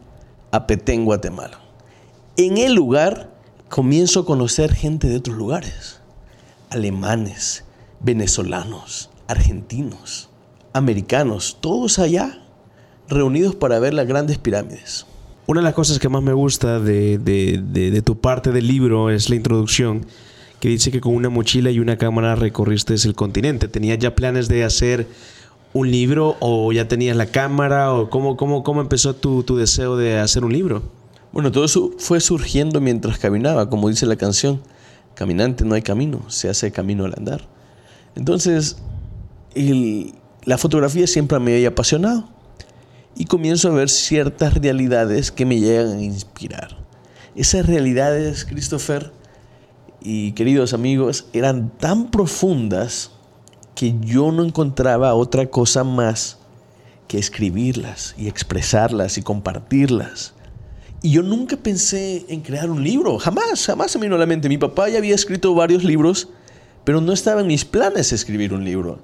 a 0.50 0.66
Petén, 0.66 1.04
Guatemala. 1.04 1.60
En 2.38 2.56
el 2.56 2.74
lugar 2.74 3.34
comienzo 3.68 4.20
a 4.20 4.24
conocer 4.24 4.72
gente 4.72 5.08
de 5.08 5.16
otros 5.16 5.36
lugares, 5.36 5.93
alemanes, 6.70 7.64
venezolanos, 8.00 9.10
argentinos, 9.28 10.28
americanos, 10.72 11.58
todos 11.60 11.98
allá 11.98 12.40
reunidos 13.08 13.54
para 13.54 13.78
ver 13.78 13.94
las 13.94 14.06
grandes 14.06 14.38
pirámides. 14.38 15.06
Una 15.46 15.60
de 15.60 15.64
las 15.64 15.74
cosas 15.74 15.98
que 15.98 16.08
más 16.08 16.22
me 16.22 16.32
gusta 16.32 16.80
de, 16.80 17.18
de- 17.18 17.62
de- 17.62 17.90
de 17.90 18.02
tu 18.02 18.18
parte 18.18 18.50
del 18.50 18.66
libro 18.66 19.10
es 19.10 19.28
la 19.28 19.36
introducción, 19.36 20.06
que 20.60 20.68
dice 20.68 20.90
que 20.90 21.00
con 21.02 21.14
una 21.14 21.28
mochila 21.28 21.70
y 21.70 21.78
una 21.80 21.98
cámara 21.98 22.34
recorriste 22.34 22.94
el 22.94 23.14
continente. 23.14 23.68
¿Tenías 23.68 23.98
ya 23.98 24.14
planes 24.14 24.48
de 24.48 24.64
hacer 24.64 25.06
un 25.74 25.90
libro 25.90 26.36
o 26.40 26.72
ya 26.72 26.88
tenías 26.88 27.16
la 27.16 27.26
cámara 27.26 27.92
o 27.92 28.08
cómo, 28.08 28.36
cómo, 28.38 28.62
cómo 28.62 28.80
empezó 28.80 29.14
tu, 29.14 29.42
tu 29.42 29.56
deseo 29.56 29.96
de 29.98 30.18
hacer 30.18 30.44
un 30.44 30.52
libro? 30.54 30.82
Bueno, 31.32 31.52
todo 31.52 31.64
eso 31.66 31.90
fue 31.98 32.20
surgiendo 32.20 32.80
mientras 32.80 33.18
caminaba, 33.18 33.68
como 33.68 33.90
dice 33.90 34.06
la 34.06 34.16
canción. 34.16 34.62
Caminante 35.14 35.64
no 35.64 35.74
hay 35.74 35.82
camino, 35.82 36.28
se 36.28 36.48
hace 36.48 36.72
camino 36.72 37.04
al 37.04 37.14
andar. 37.16 37.46
Entonces, 38.16 38.76
la 40.44 40.58
fotografía 40.58 41.06
siempre 41.06 41.38
me 41.38 41.54
había 41.54 41.68
apasionado 41.68 42.28
y 43.16 43.26
comienzo 43.26 43.68
a 43.68 43.74
ver 43.74 43.88
ciertas 43.88 44.54
realidades 44.54 45.30
que 45.30 45.46
me 45.46 45.60
llegan 45.60 45.98
a 45.98 46.02
inspirar. 46.02 46.76
Esas 47.36 47.66
realidades, 47.66 48.44
Christopher 48.44 49.12
y 50.00 50.32
queridos 50.32 50.74
amigos, 50.74 51.26
eran 51.32 51.70
tan 51.78 52.10
profundas 52.10 53.10
que 53.74 53.94
yo 54.00 54.30
no 54.32 54.44
encontraba 54.44 55.14
otra 55.14 55.46
cosa 55.46 55.82
más 55.82 56.38
que 57.08 57.18
escribirlas 57.18 58.14
y 58.16 58.28
expresarlas 58.28 59.18
y 59.18 59.22
compartirlas. 59.22 60.33
Y 61.04 61.10
yo 61.10 61.22
nunca 61.22 61.58
pensé 61.58 62.24
en 62.28 62.40
crear 62.40 62.70
un 62.70 62.82
libro, 62.82 63.18
jamás, 63.18 63.66
jamás 63.66 63.90
se 63.90 63.98
me 63.98 64.06
vino 64.06 64.16
a 64.16 64.18
la 64.18 64.24
mente. 64.24 64.48
Mi 64.48 64.56
papá 64.56 64.88
ya 64.88 64.96
había 64.96 65.14
escrito 65.14 65.54
varios 65.54 65.84
libros, 65.84 66.30
pero 66.82 67.02
no 67.02 67.12
estaba 67.12 67.42
en 67.42 67.46
mis 67.46 67.66
planes 67.66 68.10
escribir 68.14 68.54
un 68.54 68.64
libro. 68.64 69.00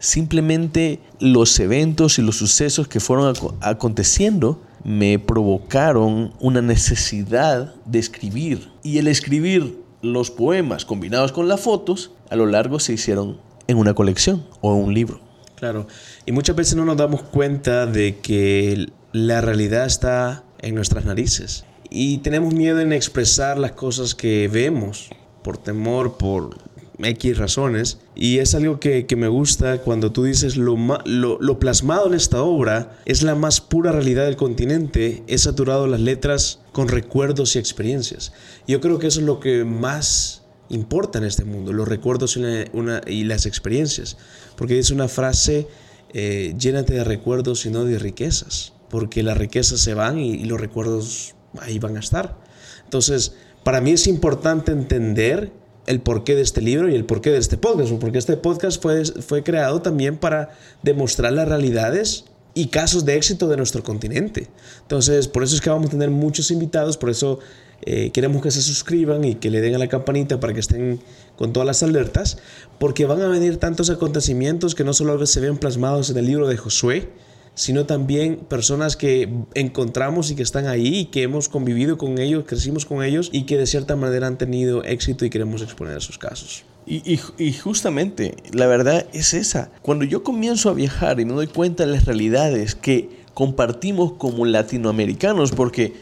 Simplemente 0.00 0.98
los 1.20 1.60
eventos 1.60 2.18
y 2.18 2.22
los 2.22 2.34
sucesos 2.36 2.88
que 2.88 2.98
fueron 2.98 3.32
aconteciendo 3.60 4.60
me 4.82 5.20
provocaron 5.20 6.32
una 6.40 6.62
necesidad 6.62 7.76
de 7.84 8.00
escribir. 8.00 8.68
Y 8.82 8.98
el 8.98 9.06
escribir 9.06 9.78
los 10.02 10.32
poemas 10.32 10.84
combinados 10.84 11.30
con 11.30 11.46
las 11.46 11.60
fotos, 11.60 12.10
a 12.28 12.34
lo 12.34 12.46
largo 12.46 12.80
se 12.80 12.94
hicieron 12.94 13.38
en 13.68 13.78
una 13.78 13.94
colección 13.94 14.44
o 14.62 14.74
en 14.74 14.82
un 14.82 14.94
libro. 14.94 15.20
Claro, 15.54 15.86
y 16.26 16.32
muchas 16.32 16.56
veces 16.56 16.74
no 16.74 16.84
nos 16.84 16.96
damos 16.96 17.22
cuenta 17.22 17.86
de 17.86 18.18
que 18.18 18.88
la 19.12 19.40
realidad 19.42 19.86
está 19.86 20.42
en 20.60 20.74
nuestras 20.74 21.04
narices. 21.04 21.64
Y 21.90 22.18
tenemos 22.18 22.54
miedo 22.54 22.80
en 22.80 22.92
expresar 22.92 23.58
las 23.58 23.72
cosas 23.72 24.14
que 24.14 24.48
vemos 24.48 25.10
por 25.42 25.58
temor, 25.58 26.16
por 26.16 26.56
X 27.02 27.38
razones. 27.38 27.98
Y 28.14 28.38
es 28.38 28.54
algo 28.54 28.80
que, 28.80 29.06
me 29.16 29.28
gusta 29.28 29.78
cuando 29.78 30.12
tú 30.12 30.24
dices 30.24 30.56
lo, 30.56 30.76
lo, 31.04 31.58
plasmado 31.58 32.06
en 32.06 32.14
esta 32.14 32.42
obra 32.42 32.98
es 33.04 33.22
la 33.22 33.34
más 33.34 33.60
pura 33.60 33.92
realidad 33.92 34.24
del 34.24 34.36
continente, 34.36 35.22
es 35.26 35.42
saturado 35.42 35.86
las 35.86 36.00
letras 36.00 36.60
con 36.72 36.88
recuerdos 36.88 37.56
y 37.56 37.58
experiencias. 37.58 38.32
Yo 38.66 38.80
creo 38.80 38.98
que 38.98 39.06
eso 39.06 39.20
es 39.20 39.26
lo 39.26 39.40
que 39.40 39.64
más 39.64 40.42
importa 40.68 41.18
en 41.18 41.24
este 41.24 41.44
mundo, 41.44 41.72
los 41.72 41.88
recuerdos 41.88 42.36
y, 42.36 43.24
las 43.24 43.46
experiencias. 43.46 44.16
Porque 44.56 44.78
es 44.78 44.90
una 44.90 45.08
frase, 45.08 45.68
eh, 46.12 46.54
llénate 46.58 46.94
de 46.94 47.04
recuerdos 47.04 47.66
y 47.66 47.70
no 47.70 47.84
de 47.84 47.98
riquezas. 47.98 48.72
Porque 48.88 49.22
las 49.22 49.36
riquezas 49.36 49.80
se 49.80 49.94
van 49.94 50.18
y 50.18 50.44
los 50.44 50.60
recuerdos 50.60 51.34
ahí 51.60 51.78
van 51.78 51.96
a 51.96 52.00
estar. 52.00 52.36
Entonces, 52.84 53.34
para 53.64 53.80
mí 53.80 53.90
es 53.90 54.06
importante 54.06 54.72
entender 54.72 55.52
el 55.86 56.00
porqué 56.00 56.34
de 56.34 56.42
este 56.42 56.60
libro 56.60 56.88
y 56.88 56.94
el 56.94 57.04
porqué 57.04 57.30
de 57.30 57.38
este 57.38 57.56
podcast, 57.56 57.92
porque 57.94 58.18
este 58.18 58.36
podcast 58.36 58.80
fue, 58.82 59.04
fue 59.04 59.42
creado 59.42 59.82
también 59.82 60.16
para 60.16 60.50
demostrar 60.82 61.32
las 61.32 61.48
realidades 61.48 62.24
y 62.54 62.68
casos 62.68 63.04
de 63.04 63.16
éxito 63.16 63.48
de 63.48 63.56
nuestro 63.56 63.82
continente. 63.82 64.48
Entonces, 64.82 65.28
por 65.28 65.42
eso 65.42 65.54
es 65.54 65.60
que 65.60 65.70
vamos 65.70 65.88
a 65.88 65.90
tener 65.90 66.10
muchos 66.10 66.50
invitados, 66.50 66.96
por 66.96 67.10
eso 67.10 67.38
eh, 67.82 68.10
queremos 68.12 68.42
que 68.42 68.50
se 68.50 68.62
suscriban 68.62 69.24
y 69.24 69.34
que 69.36 69.50
le 69.50 69.60
den 69.60 69.74
a 69.74 69.78
la 69.78 69.88
campanita 69.88 70.40
para 70.40 70.54
que 70.54 70.60
estén 70.60 71.00
con 71.36 71.52
todas 71.52 71.66
las 71.66 71.82
alertas, 71.82 72.38
porque 72.78 73.04
van 73.04 73.20
a 73.20 73.28
venir 73.28 73.58
tantos 73.58 73.90
acontecimientos 73.90 74.74
que 74.74 74.84
no 74.84 74.92
solo 74.92 75.24
se 75.26 75.40
ven 75.40 75.58
plasmados 75.58 76.10
en 76.10 76.16
el 76.16 76.26
libro 76.26 76.48
de 76.48 76.56
Josué, 76.56 77.10
sino 77.56 77.86
también 77.86 78.36
personas 78.36 78.96
que 78.96 79.28
encontramos 79.54 80.30
y 80.30 80.36
que 80.36 80.42
están 80.42 80.66
ahí 80.66 80.98
y 80.98 81.04
que 81.06 81.22
hemos 81.22 81.48
convivido 81.48 81.96
con 81.96 82.18
ellos, 82.18 82.44
crecimos 82.46 82.84
con 82.84 83.02
ellos 83.02 83.30
y 83.32 83.44
que 83.44 83.56
de 83.56 83.66
cierta 83.66 83.96
manera 83.96 84.26
han 84.26 84.36
tenido 84.36 84.84
éxito 84.84 85.24
y 85.24 85.30
queremos 85.30 85.62
exponer 85.62 86.00
sus 86.02 86.18
casos. 86.18 86.64
Y, 86.86 87.18
y, 87.38 87.52
justamente, 87.52 88.36
la 88.52 88.66
verdad 88.68 89.06
es 89.12 89.34
esa. 89.34 89.72
Cuando 89.82 90.04
yo 90.04 90.22
comienzo 90.22 90.70
a 90.70 90.74
viajar 90.74 91.18
y 91.18 91.24
me 91.24 91.32
doy 91.32 91.48
cuenta 91.48 91.84
de 91.84 91.90
las 91.90 92.04
realidades 92.04 92.76
que 92.76 93.24
compartimos 93.34 94.12
como 94.12 94.44
latinoamericanos, 94.44 95.50
porque 95.50 95.94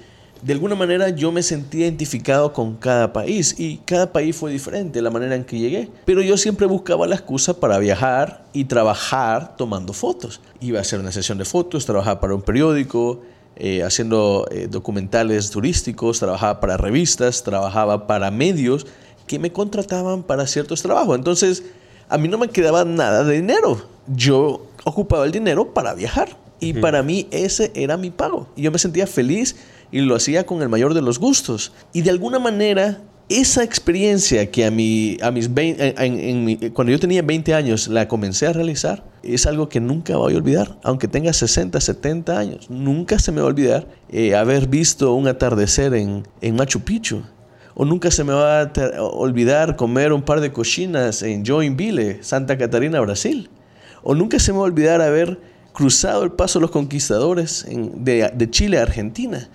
de 0.45 0.53
alguna 0.53 0.75
manera 0.75 1.09
yo 1.09 1.33
me 1.33 1.43
sentí 1.43 1.79
identificado 1.79 2.53
con 2.53 2.77
cada 2.77 3.15
país 3.15 3.55
y 3.59 3.79
cada 3.79 4.13
país 4.13 4.37
fue 4.37 4.53
diferente 4.53 5.01
la 5.01 5.11
manera 5.11 5.35
en 5.37 5.45
que 5.45 5.59
llegué. 5.59 5.89
Pero 6.05 6.21
yo 6.21 6.37
siempre 6.37 6.67
buscaba 6.67 7.07
la 7.07 7.15
excusa 7.15 7.59
para 7.59 7.79
viajar 7.79 8.45
y 8.53 8.67
trabajar 8.67 9.57
tomando 9.57 9.95
fotos. 9.95 10.43
Iba 10.61 10.81
a 10.81 10.83
hacer 10.83 11.01
una 11.01 11.13
sesión 11.13 11.39
de 11.39 11.47
fotos, 11.47 11.87
trabajaba 11.87 12.21
para 12.21 12.35
un 12.35 12.43
periódico, 12.43 13.23
eh, 13.57 13.83
haciendo 13.83 14.47
eh, 14.51 14.69
documentales 14.71 15.49
turísticos, 15.49 16.19
trabajaba 16.19 16.61
para 16.61 16.77
revistas, 16.77 17.43
trabajaba 17.43 18.07
para 18.07 18.31
medios 18.31 18.87
que 19.27 19.39
me 19.39 19.51
contrataban 19.51 20.25
para 20.25 20.47
ciertos 20.47 20.83
trabajos. 20.83 21.17
Entonces, 21.17 21.63
a 22.11 22.19
mí 22.19 22.29
no 22.29 22.37
me 22.37 22.49
quedaba 22.49 22.85
nada 22.85 23.25
de 23.25 23.37
dinero. 23.37 23.81
Yo 24.15 24.67
ocupaba 24.85 25.25
el 25.25 25.33
dinero 25.33 25.73
para 25.73 25.95
viajar. 25.95 26.37
Y 26.61 26.73
para 26.75 27.03
mí 27.03 27.29
ese 27.31 27.73
era 27.75 27.97
mi 27.97 28.11
pago. 28.11 28.49
Y 28.57 28.63
yo 28.63 28.71
me 28.71 28.79
sentía 28.79 29.07
feliz 29.07 29.57
y 29.95 30.01
lo 30.01 30.17
hacía 30.17 30.45
con 30.45 30.61
el 30.61 30.69
mayor 30.69 30.93
de 30.93 31.03
los 31.03 31.21
gustos. 31.21 31.71
Y 31.93 32.03
de 32.03 32.11
alguna 32.11 32.41
manera, 32.41 33.01
esa 33.29 33.63
experiencia 33.63 34.51
que 34.51 34.65
a, 34.65 34.71
mi, 34.73 35.17
a 35.23 35.31
mis 35.31 35.55
20, 35.55 36.73
cuando 36.73 36.91
yo 36.91 36.99
tenía 36.99 37.23
20 37.23 37.55
años 37.55 37.87
la 37.87 38.09
comencé 38.09 38.49
a 38.49 38.53
realizar, 38.53 39.05
es 39.23 39.47
algo 39.47 39.69
que 39.69 39.79
nunca 39.79 40.17
voy 40.17 40.35
a 40.35 40.37
olvidar, 40.39 40.81
aunque 40.83 41.07
tenga 41.07 41.33
60, 41.33 41.81
70 41.81 42.37
años. 42.37 42.71
Nunca 42.71 43.21
se 43.21 43.31
me 43.31 43.41
va 43.41 43.47
a 43.47 43.51
olvidar 43.51 43.87
eh, 44.09 44.35
haber 44.35 44.67
visto 44.67 45.15
un 45.15 45.29
atardecer 45.29 45.95
en, 45.95 46.27
en 46.41 46.57
Machu 46.57 46.81
Picchu. 46.81 47.23
O 47.77 47.85
nunca 47.85 48.11
se 48.11 48.25
me 48.25 48.33
va 48.33 48.63
a 48.63 48.73
olvidar 49.01 49.77
comer 49.77 50.13
un 50.13 50.23
par 50.23 50.41
de 50.41 50.51
cochinas 50.51 51.23
en 51.23 51.47
Joinville, 51.47 52.19
Santa 52.25 52.59
Catarina, 52.59 52.99
Brasil. 52.99 53.49
O 54.03 54.17
nunca 54.17 54.41
se 54.41 54.51
me 54.51 54.59
va 54.59 54.65
a 54.65 54.67
olvidar 54.67 55.01
haber 55.01 55.39
cruzado 55.73 56.25
el 56.25 56.33
paso 56.33 56.59
de 56.59 56.63
los 56.63 56.73
conquistadores 56.73 57.65
de, 57.69 58.33
de 58.35 58.51
Chile 58.51 58.79
a 58.79 58.83
Argentina. 58.83 59.49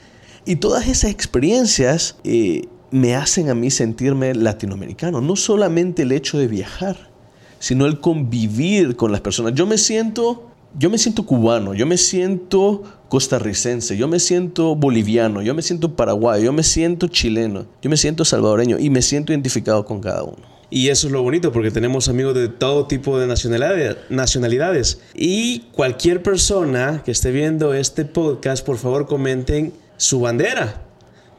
Y 0.50 0.56
todas 0.56 0.88
esas 0.88 1.12
experiencias 1.12 2.15
eh, 2.24 2.63
me 2.89 3.13
hacen 3.13 3.51
a 3.51 3.53
mí 3.53 3.70
sentirme 3.70 4.34
latinoamericano. 4.34 5.22
No 5.22 5.36
solamente 5.36 6.01
el 6.01 6.12
hecho 6.12 6.39
de 6.39 6.48
viajar, 6.48 7.12
sino 7.60 7.86
el 7.86 8.00
convivir 8.00 8.96
con 8.96 9.12
las 9.12 9.22
personas. 9.22 9.53
Yo 9.53 9.68
me 9.68 9.77
siento, 9.77 10.50
yo 10.75 10.89
me 10.89 10.98
siento 10.98 11.24
cubano, 11.24 11.75
yo 11.75 11.86
me 11.86 11.98
siento 11.98 12.82
costarricense, 13.10 13.96
yo 13.96 14.08
me 14.08 14.20
siento 14.20 14.75
boliviano, 14.75 15.44
yo 15.44 15.53
me 15.53 15.62
siento 15.62 15.96
paraguayo, 15.96 16.46
yo 16.46 16.51
me 16.51 16.63
siento 16.63 17.06
chileno, 17.10 17.68
yo 17.84 17.91
me 17.91 17.98
siento 17.98 18.25
salvadoreño 18.25 18.79
y 18.79 18.89
me 18.89 19.03
siento 19.03 19.34
identificado 19.34 19.86
con 19.86 20.01
cada 20.01 20.24
uno. 20.24 20.41
Y 20.72 20.88
eso 20.88 21.06
es 21.06 21.13
lo 21.13 21.22
bonito 21.22 21.51
porque 21.51 21.70
tenemos 21.70 22.10
amigos 22.10 22.34
de 22.34 22.48
todo 22.48 22.88
tipo 22.88 23.20
de 23.20 23.27
nacionalidades. 23.27 25.00
Y 25.13 25.60
cualquier 25.74 26.24
persona 26.24 27.03
que 27.06 27.12
esté 27.12 27.29
viendo 27.29 27.75
este 27.75 28.03
podcast, 28.03 28.65
por 28.65 28.79
favor 28.79 29.06
comenten 29.06 29.74
su 30.00 30.22
bandera. 30.22 30.82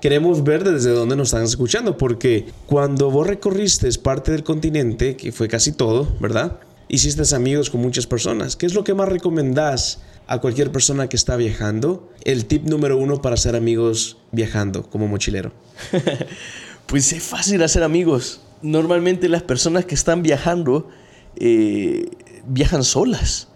Queremos 0.00 0.44
ver 0.44 0.64
desde 0.64 0.90
dónde 0.90 1.16
nos 1.16 1.28
están 1.28 1.42
escuchando, 1.42 1.96
porque 1.96 2.46
cuando 2.66 3.10
vos 3.10 3.26
recorriste 3.26 3.90
parte 3.98 4.32
del 4.32 4.44
continente, 4.44 5.16
que 5.16 5.32
fue 5.32 5.48
casi 5.48 5.72
todo, 5.72 6.08
¿verdad? 6.20 6.60
Hiciste 6.88 7.34
amigos 7.34 7.70
con 7.70 7.80
muchas 7.80 8.06
personas. 8.06 8.56
¿Qué 8.56 8.66
es 8.66 8.74
lo 8.74 8.84
que 8.84 8.94
más 8.94 9.08
recomendás 9.08 10.00
a 10.26 10.40
cualquier 10.40 10.72
persona 10.72 11.08
que 11.08 11.16
está 11.16 11.36
viajando? 11.36 12.10
El 12.24 12.46
tip 12.46 12.64
número 12.64 12.96
uno 12.96 13.20
para 13.20 13.36
ser 13.36 13.56
amigos 13.56 14.18
viajando 14.32 14.88
como 14.88 15.06
mochilero. 15.06 15.52
pues 16.86 17.12
es 17.12 17.22
fácil 17.22 17.62
hacer 17.62 17.82
amigos. 17.82 18.40
Normalmente 18.62 19.28
las 19.28 19.42
personas 19.42 19.84
que 19.84 19.94
están 19.94 20.22
viajando 20.22 20.88
eh, 21.36 22.10
viajan 22.46 22.84
solas. 22.84 23.49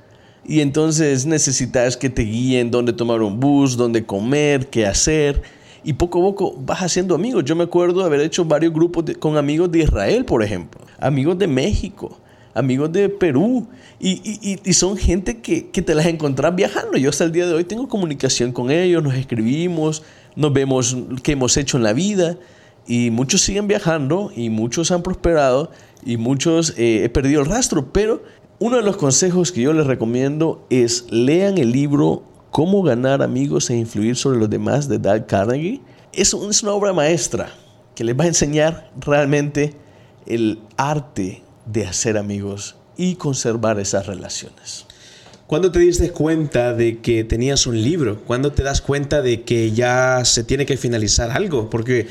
Y 0.46 0.60
entonces 0.60 1.24
necesitas 1.24 1.96
que 1.96 2.10
te 2.10 2.22
guíen 2.22 2.70
dónde 2.70 2.92
tomar 2.92 3.22
un 3.22 3.40
bus, 3.40 3.76
dónde 3.76 4.04
comer, 4.04 4.68
qué 4.68 4.86
hacer. 4.86 5.42
Y 5.82 5.94
poco 5.94 6.18
a 6.18 6.22
poco 6.22 6.54
vas 6.58 6.82
haciendo 6.82 7.14
amigos. 7.14 7.44
Yo 7.44 7.56
me 7.56 7.64
acuerdo 7.64 8.00
de 8.00 8.06
haber 8.06 8.20
hecho 8.20 8.44
varios 8.44 8.72
grupos 8.72 9.04
con 9.18 9.36
amigos 9.36 9.70
de 9.72 9.80
Israel, 9.80 10.24
por 10.24 10.42
ejemplo. 10.42 10.80
Amigos 10.98 11.38
de 11.38 11.46
México. 11.46 12.18
Amigos 12.54 12.92
de 12.92 13.08
Perú. 13.08 13.66
Y, 13.98 14.60
y, 14.62 14.72
son 14.74 14.96
gente 14.96 15.40
que, 15.40 15.70
que, 15.70 15.80
te 15.80 15.94
las 15.94 16.06
encontrás 16.06 16.54
viajando. 16.54 16.98
Yo 16.98 17.10
hasta 17.10 17.24
el 17.24 17.32
día 17.32 17.46
de 17.46 17.54
hoy 17.54 17.64
tengo 17.64 17.88
comunicación 17.88 18.52
con 18.52 18.70
ellos, 18.70 19.02
nos 19.02 19.14
escribimos, 19.14 20.02
nos 20.36 20.52
vemos 20.52 20.96
qué 21.22 21.32
hemos 21.32 21.56
hecho 21.56 21.78
en 21.78 21.84
la 21.84 21.94
vida. 21.94 22.36
Y 22.86 23.10
muchos 23.10 23.40
siguen 23.40 23.66
viajando 23.66 24.30
y 24.34 24.50
muchos 24.50 24.90
han 24.90 25.02
prosperado 25.02 25.70
y 26.04 26.18
muchos 26.18 26.74
eh, 26.76 27.04
he 27.04 27.08
perdido 27.08 27.40
el 27.40 27.46
rastro. 27.46 27.92
Pero 27.92 28.22
uno 28.60 28.76
de 28.76 28.82
los 28.82 28.96
consejos 28.96 29.50
que 29.50 29.62
yo 29.62 29.72
les 29.72 29.86
recomiendo 29.86 30.64
es 30.70 31.06
lean 31.10 31.58
el 31.58 31.72
libro 31.72 32.22
Cómo 32.50 32.84
ganar 32.84 33.20
amigos 33.20 33.68
e 33.70 33.76
influir 33.76 34.14
sobre 34.14 34.38
los 34.38 34.48
demás 34.48 34.88
de 34.88 35.00
Dale 35.00 35.26
Carnegie. 35.26 35.80
Es, 36.12 36.32
una 36.34 36.72
obra 36.72 36.92
maestra 36.92 37.52
que 37.96 38.04
les 38.04 38.16
va 38.16 38.24
a 38.24 38.28
enseñar 38.28 38.92
realmente 39.00 39.74
el 40.26 40.60
arte 40.76 41.42
de 41.66 41.84
hacer 41.84 42.16
amigos 42.16 42.76
y 42.96 43.16
conservar 43.16 43.80
esas 43.80 44.06
relaciones. 44.06 44.86
¿Cuándo 45.48 45.72
te 45.72 45.80
diste 45.80 46.12
cuenta 46.12 46.74
de 46.74 47.00
que 47.00 47.24
tenías 47.24 47.66
un 47.66 47.82
libro? 47.82 48.20
¿Cuándo 48.24 48.52
te 48.52 48.62
das 48.62 48.80
cuenta 48.80 49.20
de 49.20 49.42
que 49.42 49.72
ya 49.72 50.24
se 50.24 50.44
tiene 50.44 50.64
que 50.64 50.76
finalizar 50.76 51.32
algo? 51.32 51.68
Porque 51.68 52.06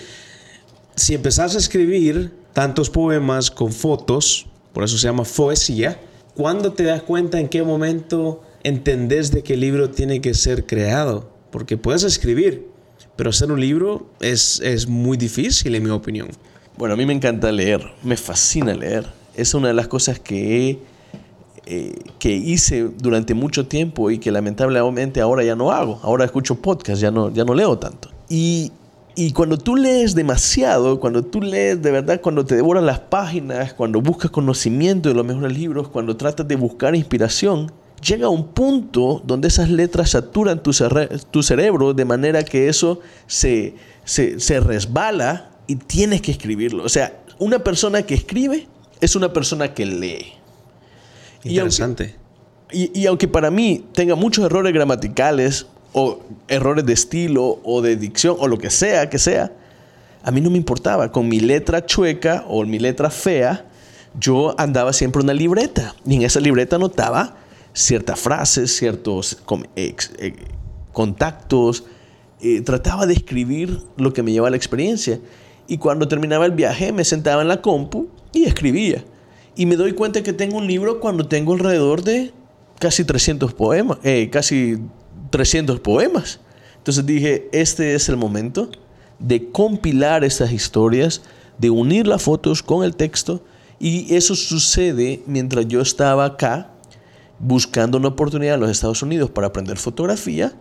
si 0.95 1.13
empezás 1.13 1.55
a 1.55 1.59
escribir 1.59 2.33
tantos 2.51 2.89
poemas 2.89 3.49
con 3.49 3.71
fotos, 3.71 4.45
por 4.73 4.83
eso 4.83 4.97
se 4.97 5.07
llama 5.07 5.23
poesía, 5.23 5.97
¿cuándo 6.35 6.73
te 6.73 6.83
das 6.83 7.03
cuenta 7.03 7.39
en 7.39 7.49
qué 7.49 7.63
momento 7.63 8.41
entendés 8.63 9.31
de 9.31 9.43
el 9.45 9.59
libro 9.59 9.89
tiene 9.89 10.21
que 10.21 10.33
ser 10.33 10.65
creado? 10.65 11.29
Porque 11.51 11.77
puedes 11.77 12.03
escribir, 12.03 12.67
pero 13.15 13.29
hacer 13.29 13.51
un 13.51 13.59
libro 13.59 14.07
es, 14.19 14.59
es 14.61 14.87
muy 14.87 15.17
difícil, 15.17 15.75
en 15.75 15.83
mi 15.83 15.89
opinión. 15.89 16.29
Bueno, 16.77 16.95
a 16.95 16.97
mí 16.97 17.05
me 17.05 17.13
encanta 17.13 17.51
leer, 17.51 17.81
me 18.03 18.17
fascina 18.17 18.73
leer. 18.73 19.05
Es 19.35 19.53
una 19.53 19.69
de 19.69 19.73
las 19.73 19.87
cosas 19.87 20.19
que 20.19 20.79
eh, 21.65 21.95
que 22.19 22.29
hice 22.29 22.89
durante 22.97 23.33
mucho 23.33 23.67
tiempo 23.67 24.11
y 24.11 24.17
que 24.17 24.31
lamentablemente 24.31 25.21
ahora 25.21 25.45
ya 25.45 25.55
no 25.55 25.71
hago. 25.71 25.97
Ahora 26.03 26.25
escucho 26.25 26.55
podcast, 26.55 27.01
ya 27.01 27.09
no, 27.09 27.31
ya 27.31 27.45
no 27.45 27.53
leo 27.53 27.79
tanto. 27.79 28.09
Y, 28.27 28.73
y 29.15 29.31
cuando 29.31 29.57
tú 29.57 29.75
lees 29.75 30.15
demasiado, 30.15 30.99
cuando 30.99 31.23
tú 31.23 31.41
lees 31.41 31.81
de 31.81 31.91
verdad, 31.91 32.19
cuando 32.21 32.45
te 32.45 32.55
devoran 32.55 32.85
las 32.85 32.99
páginas, 32.99 33.73
cuando 33.73 34.01
buscas 34.01 34.31
conocimiento 34.31 35.09
de 35.09 35.15
los 35.15 35.25
mejores 35.25 35.55
libros, 35.57 35.87
cuando 35.89 36.17
tratas 36.17 36.47
de 36.47 36.55
buscar 36.55 36.95
inspiración, 36.95 37.71
llega 38.01 38.27
un 38.29 38.47
punto 38.47 39.21
donde 39.25 39.47
esas 39.47 39.69
letras 39.69 40.11
saturan 40.11 40.63
tu, 40.63 40.71
tu 41.29 41.43
cerebro 41.43 41.93
de 41.93 42.05
manera 42.05 42.43
que 42.43 42.69
eso 42.69 43.01
se, 43.27 43.75
se, 44.03 44.39
se 44.39 44.59
resbala 44.59 45.51
y 45.67 45.75
tienes 45.75 46.21
que 46.21 46.31
escribirlo. 46.31 46.83
O 46.83 46.89
sea, 46.89 47.23
una 47.39 47.59
persona 47.59 48.03
que 48.03 48.15
escribe 48.15 48.67
es 48.99 49.15
una 49.15 49.31
persona 49.31 49.73
que 49.73 49.85
lee. 49.85 50.33
Interesante. 51.43 52.15
Y 52.71 53.05
aunque, 53.05 53.27
para 53.27 53.51
mí 53.51 53.85
tenga 53.93 54.15
muchos 54.15 54.43
errores 54.43 54.73
gramaticales 54.73 55.67
o 55.93 56.19
errores 56.47 56.85
de 56.85 56.93
estilo 56.93 57.59
o 57.63 57.81
de 57.81 57.95
dicción 57.95 58.35
o 58.39 58.47
lo 58.47 58.57
que 58.57 58.69
sea 58.69 59.09
que 59.09 59.19
sea, 59.19 59.51
a 60.23 60.31
mí 60.31 60.41
no 60.41 60.49
me 60.49 60.57
importaba. 60.57 61.11
Con 61.11 61.27
mi 61.27 61.39
letra 61.39 61.85
chueca 61.85 62.45
o 62.47 62.65
mi 62.65 62.79
letra 62.79 63.09
fea, 63.09 63.65
yo 64.19 64.55
andaba 64.59 64.93
siempre 64.93 65.21
una 65.21 65.33
libreta 65.33 65.95
y 66.05 66.15
en 66.15 66.23
esa 66.23 66.39
libreta 66.39 66.75
anotaba 66.75 67.35
ciertas 67.73 68.19
frases, 68.19 68.75
ciertos 68.75 69.41
eh, 69.75 69.95
contactos, 70.91 71.85
eh, 72.41 72.61
trataba 72.61 73.05
de 73.05 73.13
escribir 73.13 73.81
lo 73.97 74.13
que 74.13 74.23
me 74.23 74.31
llevaba 74.31 74.51
la 74.51 74.57
experiencia. 74.57 75.19
Y 75.67 75.77
cuando 75.77 76.07
terminaba 76.07 76.45
el 76.45 76.51
viaje 76.51 76.91
me 76.91 77.03
sentaba 77.03 77.41
en 77.41 77.47
la 77.47 77.61
compu 77.61 78.09
y 78.31 78.43
escribía. 78.43 79.03
Y 79.55 79.65
me 79.65 79.75
doy 79.75 79.93
cuenta 79.93 80.23
que 80.23 80.33
tengo 80.33 80.57
un 80.57 80.67
libro 80.67 80.99
cuando 80.99 81.27
tengo 81.27 81.53
alrededor 81.53 82.03
de 82.03 82.31
casi 82.79 83.03
300 83.03 83.53
poemas, 83.53 83.97
eh, 84.03 84.29
casi 84.31 84.79
300 85.33 85.79
poemas. 85.79 86.39
Entonces 86.77 87.07
dije, 87.07 87.49
este 87.51 87.95
es 87.95 88.07
el 88.07 88.17
momento 88.17 88.69
de 89.17 89.49
compilar 89.49 90.23
estas 90.23 90.51
historias, 90.51 91.23
de 91.57 91.71
unir 91.71 92.05
las 92.05 92.21
fotos 92.21 92.61
con 92.61 92.83
el 92.83 92.95
texto. 92.95 93.43
Y 93.79 94.13
eso 94.13 94.35
sucede 94.35 95.23
mientras 95.25 95.67
yo 95.67 95.81
estaba 95.81 96.25
acá 96.25 96.69
buscando 97.39 97.97
una 97.97 98.09
oportunidad 98.09 98.53
en 98.53 98.59
los 98.59 98.69
Estados 98.69 99.01
Unidos 99.01 99.31
para 99.31 99.47
aprender 99.47 99.77
fotografía 99.77 100.53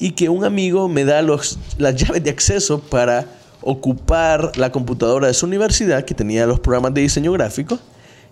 y 0.00 0.10
que 0.10 0.28
un 0.28 0.44
amigo 0.44 0.88
me 0.88 1.04
da 1.04 1.22
los, 1.22 1.56
las 1.78 1.94
llaves 1.94 2.24
de 2.24 2.30
acceso 2.30 2.80
para 2.80 3.24
ocupar 3.62 4.56
la 4.56 4.72
computadora 4.72 5.28
de 5.28 5.34
su 5.34 5.46
universidad 5.46 6.04
que 6.04 6.14
tenía 6.14 6.44
los 6.44 6.58
programas 6.58 6.92
de 6.92 7.02
diseño 7.02 7.30
gráfico 7.30 7.78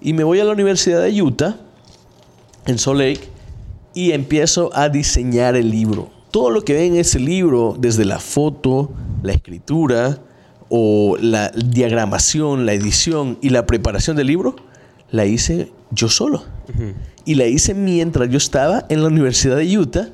y 0.01 0.13
me 0.15 0.25
voy 0.25 0.41
a 0.41 0.45
la 0.45 0.53
Universidad 0.53 1.03
de 1.03 1.23
Utah, 1.23 1.57
en 2.67 2.77
Salt 2.77 2.99
Lake, 2.99 3.36
y 3.97 4.13
empiezo 4.13 4.71
a 4.75 4.91
diseñar 4.91 5.57
el 5.57 5.71
libro. 5.71 6.11
Todo 6.31 6.51
lo 6.51 6.61
que 6.61 6.75
ven 6.75 6.93
en 6.93 7.01
ese 7.01 7.19
libro, 7.19 7.75
desde 7.79 8.05
la 8.05 8.19
foto, 8.19 8.91
la 9.23 9.33
escritura, 9.33 10.21
o 10.69 11.17
la 11.19 11.51
diagramación, 11.51 12.67
la 12.67 12.75
edición 12.75 13.39
y 13.41 13.49
la 13.49 13.65
preparación 13.65 14.15
del 14.15 14.27
libro, 14.27 14.55
la 15.11 15.25
hice 15.25 15.73
yo 15.93 16.11
solo. 16.11 16.45
Y 17.25 17.37
la 17.37 17.47
hice 17.47 17.73
mientras 17.73 18.29
yo 18.29 18.37
estaba 18.37 18.85
en 18.91 19.01
la 19.01 19.09
Universidad 19.09 19.57
de 19.57 19.79
Utah, 19.79 20.11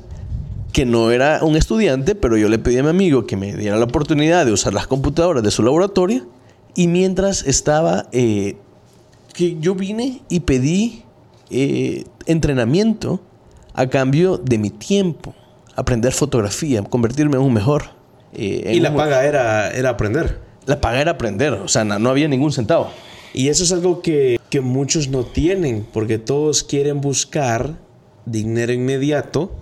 que 0.72 0.86
no 0.86 1.10
era 1.10 1.40
un 1.42 1.56
estudiante, 1.56 2.14
pero 2.14 2.36
yo 2.36 2.48
le 2.48 2.60
pedí 2.60 2.78
a 2.78 2.84
mi 2.84 2.90
amigo 2.90 3.26
que 3.26 3.36
me 3.36 3.56
diera 3.56 3.76
la 3.78 3.86
oportunidad 3.86 4.46
de 4.46 4.52
usar 4.52 4.74
las 4.74 4.86
computadoras 4.86 5.42
de 5.42 5.50
su 5.50 5.64
laboratorio. 5.64 6.28
Y 6.76 6.86
mientras 6.86 7.44
estaba 7.48 8.06
eh, 8.12 8.54
que 9.34 9.58
yo 9.58 9.74
vine 9.74 10.22
y 10.28 10.40
pedí 10.40 11.02
eh, 11.50 12.04
entrenamiento 12.26 13.20
a 13.74 13.86
cambio 13.88 14.38
de 14.38 14.58
mi 14.58 14.70
tiempo, 14.70 15.34
aprender 15.76 16.12
fotografía, 16.12 16.82
convertirme 16.82 17.36
en 17.36 17.42
un 17.42 17.54
mejor. 17.54 17.84
Eh, 18.34 18.72
y 18.74 18.80
la 18.80 18.94
paga 18.94 19.24
era, 19.24 19.70
era 19.70 19.90
aprender. 19.90 20.40
La 20.66 20.80
paga 20.80 21.00
era 21.00 21.12
aprender, 21.12 21.54
o 21.54 21.68
sea, 21.68 21.84
no, 21.84 22.08
había 22.08 22.28
ningún 22.28 22.52
centavo. 22.52 22.90
Y 23.34 23.48
eso 23.48 23.64
es 23.64 23.72
algo 23.72 24.02
que, 24.02 24.38
que 24.50 24.60
muchos 24.60 25.08
no 25.08 25.24
tienen, 25.24 25.86
porque 25.92 26.18
todos 26.18 26.62
quieren 26.62 27.00
buscar 27.00 27.78
dinero 28.26 28.72
inmediato, 28.72 29.52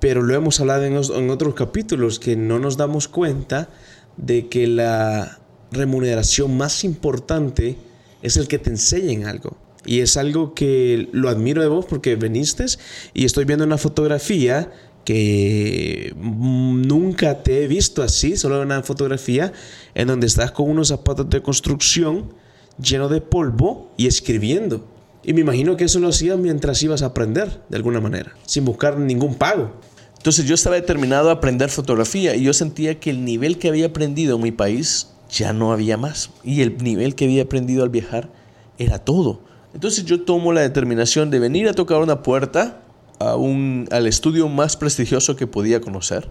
pero 0.00 0.22
lo 0.22 0.34
hemos 0.34 0.58
hablado 0.60 0.84
en, 0.84 0.94
en 0.94 1.30
otros 1.30 1.54
capítulos, 1.54 2.18
que 2.18 2.36
no 2.36 2.58
nos 2.58 2.76
damos 2.76 3.06
cuenta 3.06 3.68
de 4.16 4.48
que 4.48 4.66
la 4.66 5.38
remuneración 5.70 6.56
más 6.56 6.84
importante 6.84 7.76
es 8.22 8.36
el 8.36 8.48
que 8.48 8.58
te 8.58 8.70
enseñen 8.70 9.26
algo. 9.26 9.56
Y 9.84 10.00
es 10.00 10.16
algo 10.16 10.54
que 10.54 11.08
lo 11.12 11.28
admiro 11.28 11.62
de 11.62 11.68
vos 11.68 11.86
porque 11.86 12.16
veniste 12.16 12.66
y 13.14 13.24
estoy 13.24 13.44
viendo 13.44 13.64
una 13.64 13.78
fotografía 13.78 14.70
que 15.04 16.14
nunca 16.16 17.42
te 17.42 17.64
he 17.64 17.66
visto 17.66 18.02
así, 18.02 18.36
solo 18.36 18.62
una 18.62 18.82
fotografía 18.82 19.52
en 19.94 20.08
donde 20.08 20.26
estás 20.26 20.52
con 20.52 20.70
unos 20.70 20.88
zapatos 20.88 21.28
de 21.30 21.42
construcción 21.42 22.32
lleno 22.80 23.08
de 23.08 23.20
polvo 23.20 23.90
y 23.96 24.06
escribiendo. 24.06 24.86
Y 25.24 25.32
me 25.32 25.40
imagino 25.40 25.76
que 25.76 25.84
eso 25.84 26.00
lo 26.00 26.08
hacías 26.08 26.38
mientras 26.38 26.82
ibas 26.82 27.02
a 27.02 27.06
aprender, 27.06 27.62
de 27.68 27.76
alguna 27.76 28.00
manera, 28.00 28.34
sin 28.46 28.64
buscar 28.64 28.98
ningún 28.98 29.34
pago. 29.34 29.72
Entonces 30.16 30.46
yo 30.46 30.54
estaba 30.54 30.76
determinado 30.76 31.30
a 31.30 31.34
aprender 31.34 31.68
fotografía 31.68 32.36
y 32.36 32.44
yo 32.44 32.52
sentía 32.52 33.00
que 33.00 33.10
el 33.10 33.24
nivel 33.24 33.58
que 33.58 33.68
había 33.68 33.86
aprendido 33.86 34.36
en 34.36 34.42
mi 34.42 34.52
país 34.52 35.08
ya 35.30 35.52
no 35.52 35.72
había 35.72 35.96
más. 35.96 36.30
Y 36.44 36.62
el 36.62 36.78
nivel 36.78 37.14
que 37.14 37.24
había 37.24 37.42
aprendido 37.42 37.82
al 37.82 37.90
viajar 37.90 38.30
era 38.78 38.98
todo. 38.98 39.40
Entonces 39.74 40.04
yo 40.04 40.22
tomo 40.22 40.52
la 40.52 40.60
determinación 40.60 41.30
de 41.30 41.38
venir 41.38 41.68
a 41.68 41.72
tocar 41.72 42.00
una 42.00 42.22
puerta 42.22 42.82
a 43.18 43.36
un, 43.36 43.88
al 43.90 44.06
estudio 44.06 44.48
más 44.48 44.76
prestigioso 44.76 45.36
que 45.36 45.46
podía 45.46 45.80
conocer 45.80 46.28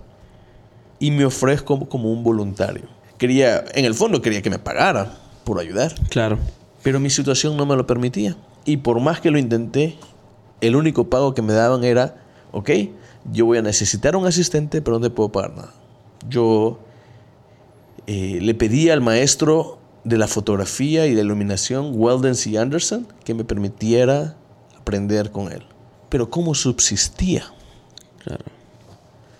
y 1.00 1.12
me 1.12 1.26
ofrezco 1.26 1.88
como 1.90 2.12
un 2.12 2.24
voluntario. 2.24 2.84
Quería, 3.18 3.64
en 3.74 3.86
el 3.86 3.94
fondo 3.94 4.22
quería 4.22 4.42
que 4.42 4.50
me 4.50 4.60
pagaran 4.60 5.12
por 5.44 5.60
ayudar. 5.60 5.94
Claro. 6.10 6.38
Pero 6.84 7.00
mi 7.00 7.10
situación 7.10 7.58
no 7.58 7.66
me 7.66 7.76
lo 7.76 7.88
permitía. 7.88 8.38
Y 8.66 8.78
por 8.78 9.00
más 9.00 9.20
que 9.20 9.32
lo 9.32 9.40
intenté, 9.40 9.98
el 10.62 10.76
único 10.76 11.10
pago 11.10 11.34
que 11.34 11.42
me 11.42 11.54
daban 11.54 11.84
era, 11.84 12.24
ok, 12.52 12.70
yo 13.32 13.46
voy 13.46 13.58
a 13.58 13.62
necesitar 13.62 14.16
un 14.16 14.26
asistente, 14.26 14.82
pero 14.82 14.98
no 14.98 15.04
te 15.04 15.10
puedo 15.10 15.32
pagar 15.32 15.56
nada. 15.56 15.74
Yo 16.30 16.80
eh, 18.08 18.40
le 18.42 18.54
pedí 18.54 18.90
al 18.90 19.02
maestro 19.02 19.80
de 20.04 20.18
la 20.18 20.28
fotografía 20.28 21.06
y 21.08 21.14
de 21.14 21.22
iluminación, 21.22 21.92
Weldon 21.96 22.36
C. 22.36 22.58
Anderson, 22.58 23.08
que 23.24 23.34
me 23.34 23.44
permitiera 23.44 24.36
aprender 24.80 25.32
con 25.32 25.52
él. 25.52 25.64
Pero 26.10 26.30
¿cómo 26.30 26.56
subsistía? 26.56 27.44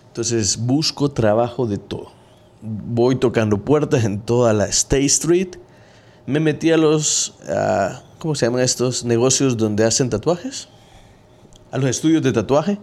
Entonces 0.08 0.58
busco 0.58 1.10
trabajo 1.10 1.66
de 1.66 1.78
todo. 1.78 2.12
Voy 2.62 3.16
tocando 3.16 3.58
puertas 3.58 4.04
en 4.04 4.22
toda 4.22 4.54
la 4.54 4.66
State 4.66 5.06
Street. 5.06 5.56
Me 6.26 6.40
metí 6.40 6.72
a 6.72 6.78
los, 6.78 7.36
¿cómo 8.20 8.36
se 8.36 8.46
llaman 8.46 8.62
estos 8.62 9.04
negocios 9.04 9.58
donde 9.58 9.84
hacen 9.84 10.10
tatuajes? 10.10 10.68
A 11.72 11.78
los 11.78 11.90
estudios 11.90 12.22
de 12.22 12.32
tatuaje. 12.32 12.78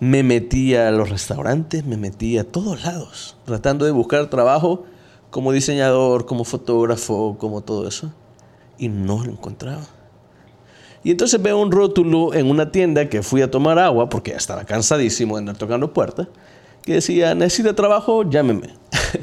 Me 0.00 0.22
metí 0.22 0.74
a 0.74 0.90
los 0.90 1.10
restaurantes, 1.10 1.84
me 1.84 1.96
metí 1.96 2.36
a 2.38 2.44
todos 2.44 2.84
lados, 2.84 3.36
tratando 3.44 3.84
de 3.84 3.92
buscar 3.92 4.28
trabajo 4.28 4.86
como 5.34 5.50
diseñador, 5.50 6.26
como 6.26 6.44
fotógrafo, 6.44 7.36
como 7.40 7.60
todo 7.60 7.88
eso. 7.88 8.12
Y 8.78 8.88
no 8.88 9.24
lo 9.24 9.32
encontraba. 9.32 9.82
Y 11.02 11.10
entonces 11.10 11.42
veo 11.42 11.58
un 11.58 11.72
rótulo 11.72 12.32
en 12.34 12.48
una 12.48 12.70
tienda 12.70 13.08
que 13.08 13.20
fui 13.20 13.42
a 13.42 13.50
tomar 13.50 13.80
agua 13.80 14.08
porque 14.08 14.30
ya 14.30 14.36
estaba 14.36 14.62
cansadísimo 14.62 15.34
de 15.34 15.40
andar 15.40 15.56
tocando 15.56 15.92
puertas, 15.92 16.28
que 16.84 16.92
decía, 16.92 17.34
necesita 17.34 17.74
trabajo, 17.74 18.22
llámeme. 18.22 18.74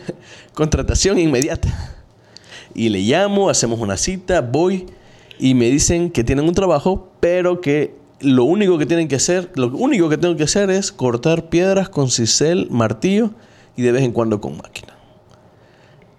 Contratación 0.54 1.18
inmediata. 1.18 1.70
Y 2.76 2.90
le 2.90 3.00
llamo, 3.00 3.50
hacemos 3.50 3.80
una 3.80 3.96
cita, 3.96 4.42
voy 4.42 4.88
y 5.40 5.54
me 5.54 5.70
dicen 5.70 6.12
que 6.12 6.26
tienen 6.26 6.44
un 6.44 6.54
trabajo, 6.54 7.08
pero 7.22 7.62
que 7.62 7.96
lo 8.20 8.44
único 8.44 8.78
que 8.78 8.86
tienen 8.86 9.08
que 9.08 9.16
hacer, 9.16 9.50
lo 9.56 9.68
único 9.68 10.10
que 10.10 10.18
tengo 10.18 10.36
que 10.36 10.44
hacer 10.44 10.70
es 10.72 10.92
cortar 10.92 11.48
piedras 11.48 11.88
con 11.88 12.12
cisel, 12.12 12.68
martillo 12.70 13.30
y 13.78 13.84
de 13.84 13.94
vez 13.94 14.04
en 14.04 14.12
cuando 14.12 14.42
con 14.42 14.58
máquina 14.58 14.91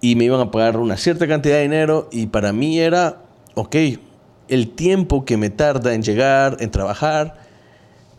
y 0.03 0.17
me 0.17 0.25
iban 0.25 0.41
a 0.41 0.51
pagar 0.51 0.75
una 0.75 0.97
cierta 0.97 1.29
cantidad 1.29 1.55
de 1.55 1.61
dinero 1.61 2.09
y 2.11 2.27
para 2.27 2.51
mí 2.51 2.77
era, 2.77 3.21
ok, 3.55 3.73
el 4.49 4.71
tiempo 4.71 5.23
que 5.23 5.37
me 5.37 5.49
tarda 5.49 5.93
en 5.93 6.03
llegar, 6.03 6.57
en 6.59 6.71
trabajar, 6.71 7.35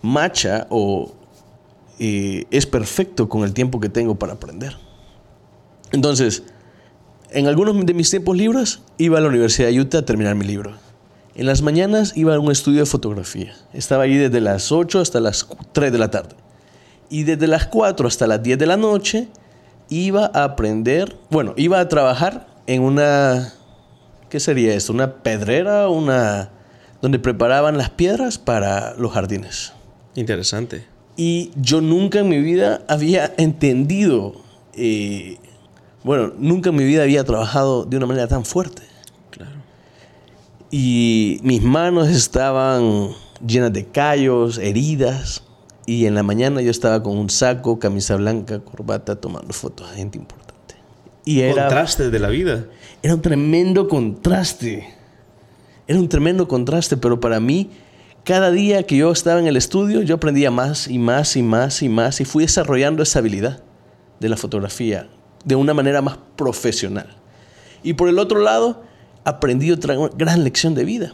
macha 0.00 0.66
o 0.70 1.12
eh, 1.98 2.46
es 2.50 2.64
perfecto 2.64 3.28
con 3.28 3.44
el 3.44 3.52
tiempo 3.52 3.80
que 3.80 3.90
tengo 3.90 4.14
para 4.14 4.32
aprender. 4.32 4.78
Entonces, 5.92 6.44
en 7.28 7.48
algunos 7.48 7.84
de 7.84 7.92
mis 7.92 8.08
tiempos 8.08 8.34
libres 8.34 8.80
iba 8.96 9.18
a 9.18 9.20
la 9.20 9.28
Universidad 9.28 9.68
de 9.68 9.78
Utah 9.78 9.98
a 9.98 10.04
terminar 10.06 10.36
mi 10.36 10.46
libro. 10.46 10.72
En 11.34 11.44
las 11.44 11.60
mañanas 11.60 12.16
iba 12.16 12.34
a 12.34 12.40
un 12.40 12.50
estudio 12.50 12.80
de 12.80 12.86
fotografía. 12.86 13.54
Estaba 13.74 14.04
ahí 14.04 14.16
desde 14.16 14.40
las 14.40 14.72
8 14.72 15.00
hasta 15.00 15.20
las 15.20 15.46
3 15.72 15.92
de 15.92 15.98
la 15.98 16.10
tarde. 16.10 16.34
Y 17.10 17.24
desde 17.24 17.46
las 17.46 17.66
4 17.66 18.08
hasta 18.08 18.26
las 18.26 18.42
10 18.42 18.58
de 18.58 18.66
la 18.66 18.78
noche 18.78 19.28
iba 19.88 20.30
a 20.34 20.44
aprender, 20.44 21.16
bueno, 21.30 21.54
iba 21.56 21.80
a 21.80 21.88
trabajar 21.88 22.46
en 22.66 22.82
una, 22.82 23.52
¿qué 24.28 24.40
sería 24.40 24.74
esto? 24.74 24.92
Una 24.92 25.22
pedrera, 25.22 25.88
una, 25.88 26.50
donde 27.02 27.18
preparaban 27.18 27.76
las 27.76 27.90
piedras 27.90 28.38
para 28.38 28.94
los 28.94 29.12
jardines. 29.12 29.72
Interesante. 30.14 30.86
Y 31.16 31.50
yo 31.56 31.80
nunca 31.80 32.20
en 32.20 32.28
mi 32.28 32.40
vida 32.40 32.82
había 32.88 33.32
entendido, 33.36 34.34
eh, 34.74 35.38
bueno, 36.02 36.32
nunca 36.38 36.70
en 36.70 36.76
mi 36.76 36.84
vida 36.84 37.02
había 37.02 37.24
trabajado 37.24 37.84
de 37.84 37.96
una 37.96 38.06
manera 38.06 38.26
tan 38.26 38.44
fuerte. 38.44 38.82
Claro. 39.30 39.52
Y 40.70 41.38
mis 41.42 41.62
manos 41.62 42.08
estaban 42.08 43.10
llenas 43.46 43.72
de 43.72 43.86
callos, 43.86 44.58
heridas. 44.58 45.42
Y 45.86 46.06
en 46.06 46.14
la 46.14 46.22
mañana 46.22 46.62
yo 46.62 46.70
estaba 46.70 47.02
con 47.02 47.16
un 47.16 47.30
saco, 47.30 47.78
camisa 47.78 48.16
blanca, 48.16 48.60
corbata, 48.60 49.16
tomando 49.16 49.52
fotos 49.52 49.90
a 49.90 49.94
gente 49.94 50.18
importante. 50.18 50.76
Y 51.24 51.40
era, 51.40 51.62
Contrastes 51.64 52.10
de 52.10 52.18
la 52.18 52.28
vida. 52.28 52.66
era 53.02 53.14
un 53.14 53.22
tremendo 53.22 53.88
contraste. 53.88 54.88
Era 55.86 55.98
un 55.98 56.08
tremendo 56.08 56.48
contraste, 56.48 56.96
pero 56.96 57.20
para 57.20 57.40
mí, 57.40 57.70
cada 58.24 58.50
día 58.50 58.84
que 58.84 58.96
yo 58.96 59.12
estaba 59.12 59.38
en 59.38 59.46
el 59.46 59.56
estudio, 59.56 60.00
yo 60.00 60.14
aprendía 60.14 60.50
más 60.50 60.88
y 60.88 60.98
más 60.98 61.36
y 61.36 61.42
más 61.42 61.82
y 61.82 61.88
más 61.90 62.20
y 62.20 62.24
fui 62.24 62.44
desarrollando 62.44 63.02
esa 63.02 63.18
habilidad 63.18 63.62
de 64.20 64.28
la 64.30 64.36
fotografía 64.38 65.08
de 65.44 65.56
una 65.56 65.74
manera 65.74 66.00
más 66.00 66.18
profesional. 66.36 67.08
Y 67.82 67.92
por 67.92 68.08
el 68.08 68.18
otro 68.18 68.40
lado, 68.40 68.82
aprendí 69.24 69.70
otra 69.70 69.96
gran 70.16 70.42
lección 70.42 70.74
de 70.74 70.84
vida. 70.84 71.12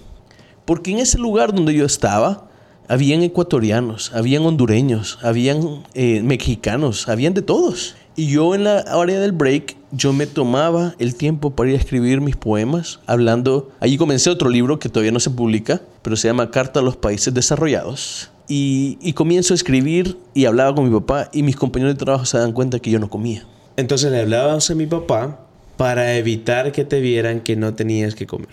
Porque 0.65 0.93
en 0.93 0.99
ese 0.99 1.19
lugar 1.19 1.53
donde 1.53 1.75
yo 1.75 1.85
estaba, 1.85 2.50
habían 2.91 3.23
ecuatorianos, 3.23 4.11
habían 4.17 4.45
hondureños, 4.45 5.21
habían 5.23 5.85
eh, 5.95 6.23
mexicanos, 6.25 7.09
habían 7.09 7.35
de 7.35 7.43
todos. 7.43 7.95
Y 8.17 8.27
yo 8.27 8.53
en 8.53 8.65
la 8.65 8.85
hora 8.97 9.21
del 9.21 9.31
break, 9.31 9.77
yo 9.93 10.13
me 10.13 10.27
tomaba 10.27 10.97
el 10.99 11.15
tiempo 11.15 11.55
para 11.55 11.71
ir 11.71 11.77
a 11.77 11.79
escribir 11.79 12.21
mis 12.21 12.35
poemas, 12.35 12.99
hablando... 13.07 13.71
Allí 13.79 13.97
comencé 13.97 14.29
otro 14.29 14.51
libro 14.51 14.81
que 14.81 14.89
todavía 14.89 15.13
no 15.13 15.21
se 15.21 15.31
publica, 15.31 15.81
pero 16.03 16.17
se 16.17 16.27
llama 16.27 16.51
Carta 16.51 16.81
a 16.81 16.83
los 16.83 16.97
Países 16.97 17.33
Desarrollados. 17.33 18.33
Y, 18.49 18.99
y 19.01 19.13
comienzo 19.13 19.55
a 19.55 19.57
escribir 19.57 20.19
y 20.35 20.47
hablaba 20.47 20.75
con 20.75 20.85
mi 20.85 20.99
papá 20.99 21.31
y 21.33 21.45
mis 21.45 21.55
compañeros 21.55 21.95
de 21.95 22.05
trabajo 22.05 22.25
se 22.25 22.39
dan 22.39 22.51
cuenta 22.53 22.81
que 22.81 22.91
yo 22.91 22.99
no 22.99 23.09
comía. 23.09 23.47
Entonces 23.77 24.11
le 24.11 24.19
hablabas 24.19 24.69
a 24.69 24.75
mi 24.75 24.87
papá 24.87 25.47
para 25.77 26.17
evitar 26.17 26.73
que 26.73 26.85
te 26.85 27.01
vieran 27.01 27.39
que 27.39 27.55
no 27.55 27.73
tenías 27.73 28.17
que 28.17 28.27
comer. 28.27 28.51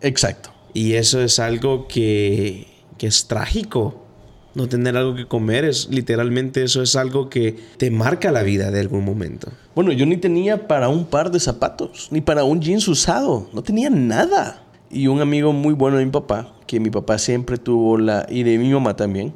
Exacto. 0.00 0.50
Y 0.72 0.92
eso 0.92 1.20
es 1.20 1.40
algo 1.40 1.88
que, 1.88 2.69
que 3.00 3.06
es 3.06 3.28
trágico. 3.28 3.94
No 4.54 4.68
tener 4.68 4.94
algo 4.94 5.14
que 5.14 5.26
comer 5.26 5.64
es 5.64 5.88
literalmente 5.90 6.62
eso 6.62 6.82
es 6.82 6.96
algo 6.96 7.30
que 7.30 7.56
te 7.78 7.90
marca 7.90 8.30
la 8.30 8.42
vida 8.42 8.70
de 8.70 8.78
algún 8.78 9.06
momento. 9.06 9.48
Bueno, 9.74 9.90
yo 9.92 10.04
ni 10.04 10.18
tenía 10.18 10.68
para 10.68 10.90
un 10.90 11.06
par 11.06 11.30
de 11.30 11.40
zapatos, 11.40 12.08
ni 12.10 12.20
para 12.20 12.44
un 12.44 12.60
jeans 12.60 12.86
usado, 12.88 13.48
no 13.54 13.62
tenía 13.62 13.88
nada. 13.88 14.64
Y 14.90 15.06
un 15.06 15.22
amigo 15.22 15.54
muy 15.54 15.72
bueno 15.72 15.96
de 15.96 16.04
mi 16.04 16.10
papá, 16.10 16.52
que 16.66 16.78
mi 16.78 16.90
papá 16.90 17.16
siempre 17.16 17.56
tuvo 17.56 17.96
la, 17.96 18.26
y 18.28 18.42
de 18.42 18.58
mi 18.58 18.68
mamá 18.68 18.96
también, 18.96 19.32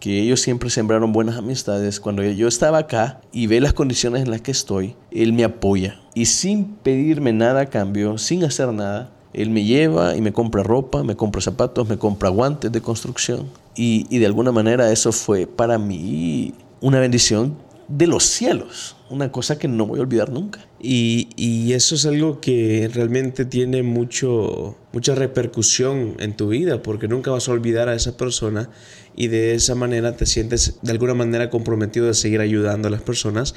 que 0.00 0.22
ellos 0.22 0.40
siempre 0.40 0.70
sembraron 0.70 1.12
buenas 1.12 1.36
amistades. 1.36 2.00
Cuando 2.00 2.22
yo 2.22 2.48
estaba 2.48 2.78
acá 2.78 3.20
y 3.30 3.46
ve 3.46 3.60
las 3.60 3.74
condiciones 3.74 4.22
en 4.22 4.30
las 4.30 4.40
que 4.40 4.52
estoy, 4.52 4.96
él 5.10 5.34
me 5.34 5.44
apoya. 5.44 6.00
Y 6.14 6.24
sin 6.24 6.76
pedirme 6.76 7.34
nada 7.34 7.60
a 7.60 7.66
cambio, 7.66 8.16
sin 8.16 8.42
hacer 8.42 8.72
nada, 8.72 9.10
él 9.34 9.50
me 9.50 9.64
lleva 9.64 10.16
y 10.16 10.20
me 10.20 10.32
compra 10.32 10.62
ropa, 10.62 11.02
me 11.02 11.16
compra 11.16 11.40
zapatos, 11.40 11.88
me 11.88 11.98
compra 11.98 12.28
guantes 12.28 12.70
de 12.70 12.80
construcción. 12.80 13.50
Y, 13.74 14.06
y 14.10 14.18
de 14.18 14.26
alguna 14.26 14.52
manera 14.52 14.92
eso 14.92 15.12
fue 15.12 15.46
para 15.46 15.78
mí 15.78 16.54
una 16.80 17.00
bendición 17.00 17.56
de 17.88 18.06
los 18.06 18.24
cielos, 18.24 18.96
una 19.10 19.30
cosa 19.30 19.58
que 19.58 19.68
no 19.68 19.86
voy 19.86 19.98
a 19.98 20.02
olvidar 20.02 20.30
nunca. 20.30 20.66
Y, 20.80 21.28
y 21.36 21.72
eso 21.74 21.94
es 21.94 22.06
algo 22.06 22.40
que 22.40 22.90
realmente 22.92 23.44
tiene 23.44 23.82
mucho, 23.82 24.76
mucha 24.92 25.14
repercusión 25.14 26.16
en 26.18 26.36
tu 26.36 26.48
vida, 26.48 26.82
porque 26.82 27.08
nunca 27.08 27.30
vas 27.30 27.48
a 27.48 27.52
olvidar 27.52 27.88
a 27.88 27.94
esa 27.94 28.16
persona 28.16 28.70
y 29.14 29.28
de 29.28 29.54
esa 29.54 29.74
manera 29.74 30.16
te 30.16 30.26
sientes 30.26 30.78
de 30.80 30.92
alguna 30.92 31.14
manera 31.14 31.50
comprometido 31.50 32.06
de 32.06 32.14
seguir 32.14 32.40
ayudando 32.40 32.88
a 32.88 32.90
las 32.90 33.02
personas. 33.02 33.54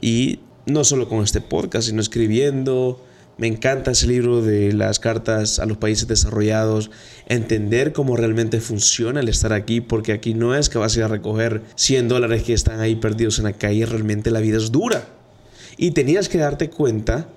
Y 0.00 0.40
no 0.66 0.82
solo 0.82 1.08
con 1.08 1.22
este 1.22 1.40
podcast, 1.40 1.88
sino 1.88 2.00
escribiendo. 2.00 3.00
Me 3.38 3.46
encanta 3.46 3.90
ese 3.90 4.06
libro 4.06 4.40
de 4.40 4.72
las 4.72 4.98
cartas 4.98 5.58
a 5.58 5.66
los 5.66 5.76
países 5.76 6.08
desarrollados, 6.08 6.90
entender 7.28 7.92
cómo 7.92 8.16
realmente 8.16 8.60
funciona 8.60 9.20
el 9.20 9.28
estar 9.28 9.52
aquí, 9.52 9.82
porque 9.82 10.12
aquí 10.12 10.32
no 10.32 10.54
es 10.54 10.70
que 10.70 10.78
vas 10.78 10.94
a 10.94 10.98
ir 10.98 11.04
a 11.04 11.08
recoger 11.08 11.62
100 11.74 12.08
dólares 12.08 12.44
que 12.44 12.54
están 12.54 12.80
ahí 12.80 12.96
perdidos 12.96 13.38
en 13.38 13.44
la 13.44 13.52
calle, 13.52 13.84
realmente 13.84 14.30
la 14.30 14.40
vida 14.40 14.56
es 14.56 14.72
dura. 14.72 15.06
Y 15.76 15.90
tenías 15.90 16.30
que 16.30 16.38
darte 16.38 16.70
cuenta 16.70 17.28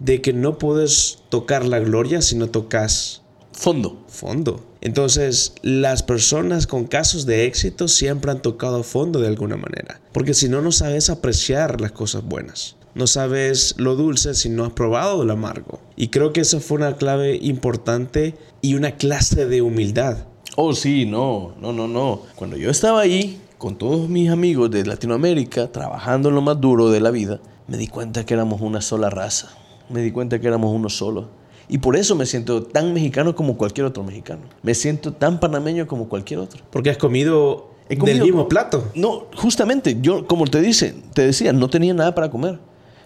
de 0.00 0.20
que 0.20 0.32
no 0.32 0.58
puedes 0.58 1.18
tocar 1.28 1.64
la 1.64 1.78
gloria 1.78 2.22
si 2.22 2.34
no 2.34 2.48
tocas 2.48 3.22
Fondo. 3.52 4.04
fondo. 4.08 4.64
Entonces, 4.80 5.52
las 5.62 6.02
personas 6.02 6.66
con 6.66 6.86
casos 6.86 7.26
de 7.26 7.44
éxito 7.44 7.88
siempre 7.88 8.30
han 8.30 8.40
tocado 8.40 8.82
fondo 8.82 9.20
de 9.20 9.28
alguna 9.28 9.56
manera, 9.56 10.00
porque 10.12 10.34
si 10.34 10.48
no, 10.48 10.62
no 10.62 10.72
sabes 10.72 11.10
apreciar 11.10 11.80
las 11.80 11.92
cosas 11.92 12.24
buenas. 12.24 12.76
No 12.94 13.06
sabes 13.06 13.74
lo 13.78 13.94
dulce 13.94 14.34
si 14.34 14.48
no 14.48 14.64
has 14.64 14.72
probado 14.72 15.24
lo 15.24 15.32
amargo. 15.32 15.78
Y 15.96 16.08
creo 16.08 16.32
que 16.32 16.40
esa 16.40 16.60
fue 16.60 16.78
una 16.78 16.96
clave 16.96 17.38
importante 17.40 18.34
y 18.60 18.74
una 18.74 18.92
clase 18.92 19.46
de 19.46 19.62
humildad. 19.62 20.18
Oh, 20.56 20.74
sí, 20.74 21.06
no, 21.06 21.54
no, 21.60 21.72
no, 21.72 21.86
no. 21.86 22.22
Cuando 22.34 22.56
yo 22.56 22.70
estaba 22.70 23.00
ahí 23.00 23.40
con 23.58 23.76
todos 23.76 24.08
mis 24.08 24.30
amigos 24.30 24.70
de 24.70 24.84
Latinoamérica, 24.84 25.70
trabajando 25.70 26.30
en 26.30 26.34
lo 26.34 26.40
más 26.40 26.60
duro 26.60 26.90
de 26.90 27.00
la 27.00 27.10
vida, 27.10 27.40
me 27.68 27.76
di 27.76 27.86
cuenta 27.86 28.26
que 28.26 28.34
éramos 28.34 28.60
una 28.60 28.80
sola 28.80 29.10
raza. 29.10 29.50
Me 29.88 30.02
di 30.02 30.10
cuenta 30.10 30.40
que 30.40 30.48
éramos 30.48 30.74
uno 30.74 30.88
solo. 30.88 31.28
Y 31.68 31.78
por 31.78 31.94
eso 31.96 32.16
me 32.16 32.26
siento 32.26 32.64
tan 32.64 32.92
mexicano 32.92 33.36
como 33.36 33.56
cualquier 33.56 33.86
otro 33.86 34.02
mexicano. 34.02 34.42
Me 34.62 34.74
siento 34.74 35.12
tan 35.12 35.38
panameño 35.38 35.86
como 35.86 36.08
cualquier 36.08 36.40
otro. 36.40 36.64
Porque 36.70 36.90
has 36.90 36.96
comido, 36.96 37.70
comido 37.88 38.06
del 38.06 38.22
mismo 38.22 38.48
plato. 38.48 38.88
No, 38.96 39.26
justamente, 39.36 39.98
yo, 40.00 40.26
como 40.26 40.46
te 40.46 40.60
dice, 40.60 40.96
te 41.14 41.22
decía, 41.22 41.52
no 41.52 41.70
tenía 41.70 41.94
nada 41.94 42.12
para 42.12 42.28
comer. 42.28 42.58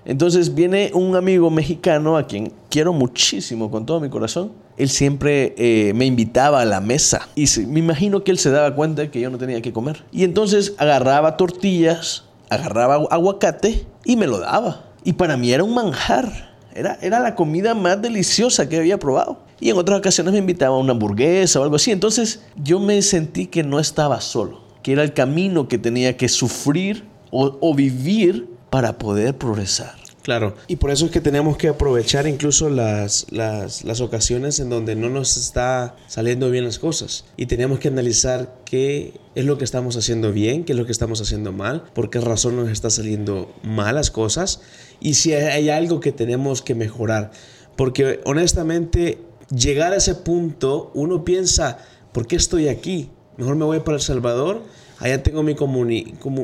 Entonces 0.06 0.54
viene 0.54 0.90
un 0.94 1.16
amigo 1.16 1.50
mexicano 1.50 2.16
a 2.16 2.26
quien 2.26 2.52
quiero 2.70 2.92
muchísimo 2.92 3.70
con 3.70 3.86
todo 3.86 4.00
mi 4.00 4.10
corazón. 4.10 4.52
Él 4.76 4.88
siempre 4.88 5.54
eh, 5.56 5.92
me 5.94 6.04
invitaba 6.04 6.60
a 6.60 6.64
la 6.64 6.80
mesa 6.80 7.28
y 7.34 7.46
me 7.66 7.78
imagino 7.80 8.24
que 8.24 8.30
él 8.32 8.38
se 8.38 8.50
daba 8.50 8.74
cuenta 8.74 9.10
que 9.10 9.20
yo 9.20 9.30
no 9.30 9.38
tenía 9.38 9.62
que 9.62 9.72
comer. 9.72 10.04
Y 10.12 10.24
entonces 10.24 10.74
agarraba 10.78 11.36
tortillas, 11.36 12.24
agarraba 12.50 12.98
agu- 12.98 13.08
aguacate 13.10 13.86
y 14.04 14.16
me 14.16 14.26
lo 14.26 14.40
daba. 14.40 14.90
Y 15.04 15.14
para 15.14 15.36
mí 15.36 15.52
era 15.52 15.64
un 15.64 15.74
manjar. 15.74 16.54
Era, 16.74 16.98
era 17.00 17.20
la 17.20 17.36
comida 17.36 17.74
más 17.74 18.02
deliciosa 18.02 18.68
que 18.68 18.76
había 18.78 18.98
probado. 18.98 19.38
Y 19.60 19.70
en 19.70 19.78
otras 19.78 20.00
ocasiones 20.00 20.32
me 20.32 20.40
invitaba 20.40 20.74
a 20.74 20.78
una 20.80 20.90
hamburguesa 20.92 21.60
o 21.60 21.62
algo 21.62 21.76
así. 21.76 21.92
Entonces 21.92 22.42
yo 22.62 22.80
me 22.80 23.00
sentí 23.00 23.46
que 23.46 23.62
no 23.62 23.78
estaba 23.78 24.20
solo, 24.20 24.60
que 24.82 24.92
era 24.92 25.04
el 25.04 25.14
camino 25.14 25.68
que 25.68 25.78
tenía 25.78 26.16
que 26.16 26.28
sufrir 26.28 27.04
o 27.30 27.74
vivir 27.74 28.48
para 28.74 28.98
poder 28.98 29.38
progresar. 29.38 29.94
Claro, 30.22 30.56
y 30.66 30.74
por 30.74 30.90
eso 30.90 31.06
es 31.06 31.12
que 31.12 31.20
tenemos 31.20 31.56
que 31.56 31.68
aprovechar 31.68 32.26
incluso 32.26 32.68
las, 32.68 33.24
las, 33.30 33.84
las 33.84 34.00
ocasiones 34.00 34.58
en 34.58 34.68
donde 34.68 34.96
no 34.96 35.08
nos 35.08 35.36
está 35.36 35.94
saliendo 36.08 36.50
bien 36.50 36.64
las 36.64 36.80
cosas. 36.80 37.24
Y 37.36 37.46
tenemos 37.46 37.78
que 37.78 37.86
analizar 37.86 38.52
qué 38.64 39.12
es 39.36 39.44
lo 39.44 39.58
que 39.58 39.64
estamos 39.64 39.96
haciendo 39.96 40.32
bien, 40.32 40.64
qué 40.64 40.72
es 40.72 40.76
lo 40.76 40.86
que 40.86 40.90
estamos 40.90 41.20
haciendo 41.20 41.52
mal, 41.52 41.84
por 41.94 42.10
qué 42.10 42.20
razón 42.20 42.56
nos 42.56 42.68
está 42.68 42.90
saliendo 42.90 43.54
mal 43.62 43.94
las 43.94 44.10
cosas 44.10 44.60
y 44.98 45.14
si 45.14 45.34
hay 45.34 45.70
algo 45.70 46.00
que 46.00 46.10
tenemos 46.10 46.60
que 46.60 46.74
mejorar. 46.74 47.30
Porque 47.76 48.22
honestamente, 48.24 49.20
llegar 49.56 49.92
a 49.92 49.98
ese 49.98 50.16
punto, 50.16 50.90
uno 50.94 51.24
piensa, 51.24 51.78
¿por 52.10 52.26
qué 52.26 52.34
estoy 52.34 52.66
aquí? 52.66 53.08
Mejor 53.36 53.54
me 53.54 53.66
voy 53.66 53.78
para 53.78 53.98
El 53.98 54.02
Salvador 54.02 54.62
Allá 54.98 55.22
tengo 55.22 55.42
mis 55.42 55.56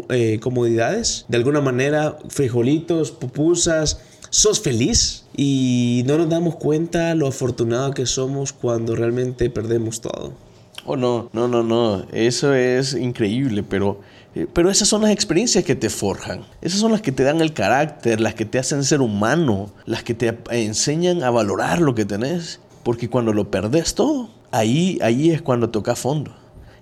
eh, 0.09 0.41
comodidades. 0.41 1.25
De 1.29 1.37
alguna 1.37 1.61
manera, 1.61 2.19
frijolitos, 2.29 3.11
pupusas. 3.11 4.01
Sos 4.31 4.61
feliz 4.61 5.25
y 5.37 6.05
no 6.07 6.17
nos 6.17 6.29
damos 6.29 6.55
cuenta 6.55 7.15
lo 7.17 7.27
afortunado 7.27 7.93
que 7.93 8.07
somos 8.07 8.53
cuando 8.53 8.95
realmente 8.95 9.51
perdemos 9.51 10.01
todo. 10.01 10.33
Oh, 10.85 10.97
no, 10.97 11.29
no, 11.33 11.49
no, 11.49 11.63
no. 11.63 12.07
Eso 12.13 12.55
es 12.55 12.95
increíble, 12.95 13.63
pero, 13.63 14.01
eh, 14.35 14.47
pero 14.53 14.71
esas 14.71 14.89
son 14.89 15.03
las 15.03 15.11
experiencias 15.11 15.65
que 15.65 15.75
te 15.75 15.91
forjan. 15.91 16.45
Esas 16.63 16.81
son 16.81 16.93
las 16.93 17.03
que 17.03 17.13
te 17.13 17.23
dan 17.23 17.41
el 17.41 17.53
carácter, 17.53 18.21
las 18.21 18.35
que 18.35 18.45
te 18.45 18.59
hacen 18.59 18.85
ser 18.85 19.01
humano, 19.01 19.71
las 19.85 20.05
que 20.05 20.15
te 20.15 20.37
enseñan 20.51 21.23
a 21.23 21.31
valorar 21.31 21.81
lo 21.81 21.95
que 21.95 22.05
tenés. 22.05 22.61
Porque 22.83 23.11
cuando 23.11 23.33
lo 23.33 23.51
perdés 23.51 23.95
todo, 23.95 24.31
ahí, 24.53 24.99
ahí 25.03 25.31
es 25.31 25.43
cuando 25.43 25.71
toca 25.71 25.95
fondo. 25.95 26.35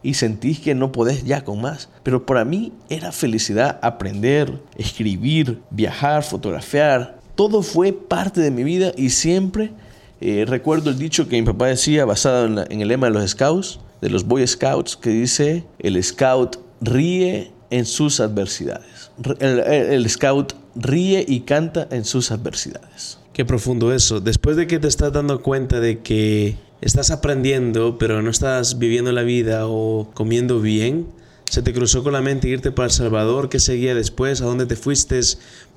Y 0.03 0.15
sentís 0.15 0.61
que 0.61 0.75
no 0.75 0.93
podés 0.93 1.25
ya 1.25 1.45
con 1.45 1.61
más. 1.61 1.89
Pero 2.03 2.25
para 2.25 2.45
mí 2.45 2.73
era 2.89 3.13
felicidad 3.13 3.79
aprender, 3.83 4.63
escribir, 4.77 5.61
viajar, 5.71 6.23
fotografiar. 6.23 7.19
Todo 7.35 7.63
fue 7.63 7.93
parte 7.93 8.41
de 8.41 8.51
mi 8.51 8.65
vida 8.65 8.93
y 8.97 9.11
siempre 9.11 9.73
Eh, 10.21 10.45
recuerdo 10.49 10.91
el 10.91 10.99
dicho 10.99 11.29
que 11.29 11.41
mi 11.41 11.47
papá 11.47 11.69
decía, 11.69 12.05
basado 12.05 12.65
en, 12.69 12.81
el 12.81 12.89
lema 12.89 13.07
de 13.07 13.13
los 13.13 13.31
Scouts, 13.31 13.79
de 14.01 14.11
los 14.11 14.25
Boy 14.25 14.47
Scouts, 14.47 14.97
que 14.97 15.11
dice, 15.11 15.65
el 15.79 16.03
Scout 16.03 16.57
ríe 16.81 17.53
en 17.71 17.87
sus 17.87 18.19
adversidades. 18.21 19.13
El 19.41 20.09
Scout 20.09 20.55
ríe 20.75 21.25
y 21.27 21.41
canta 21.41 21.87
en 21.91 22.05
sus 22.05 22.33
adversidades. 22.33 23.19
Qué 23.39 23.45
profundo 23.45 23.95
eso. 23.95 24.19
Después 24.19 24.57
de 24.57 24.67
que 24.67 24.81
te 24.81 24.89
estás 24.89 25.13
dando 25.13 25.43
cuenta 25.43 25.79
de 25.79 26.01
que 26.01 26.57
estás 26.81 27.13
aprendiendo, 27.13 27.97
pero 27.97 28.21
no 28.21 28.31
estás 28.31 28.81
viviendo 28.81 29.13
la 29.13 29.23
vida 29.23 29.69
o 29.69 30.11
comiendo 30.13 30.61
bien, 30.61 31.07
se 31.49 31.63
te 31.63 31.73
cruzó 31.73 32.03
con 32.03 32.15
la 32.15 32.21
mente 32.21 32.49
irte 32.49 32.73
para 32.73 32.87
El 32.87 32.93
Salvador. 32.93 33.49
¿Qué 33.49 33.61
seguía 33.61 33.95
después? 33.95 34.43
¿A 34.43 34.47
dónde 34.47 34.67
te 34.67 34.75
fuiste? 34.75 35.21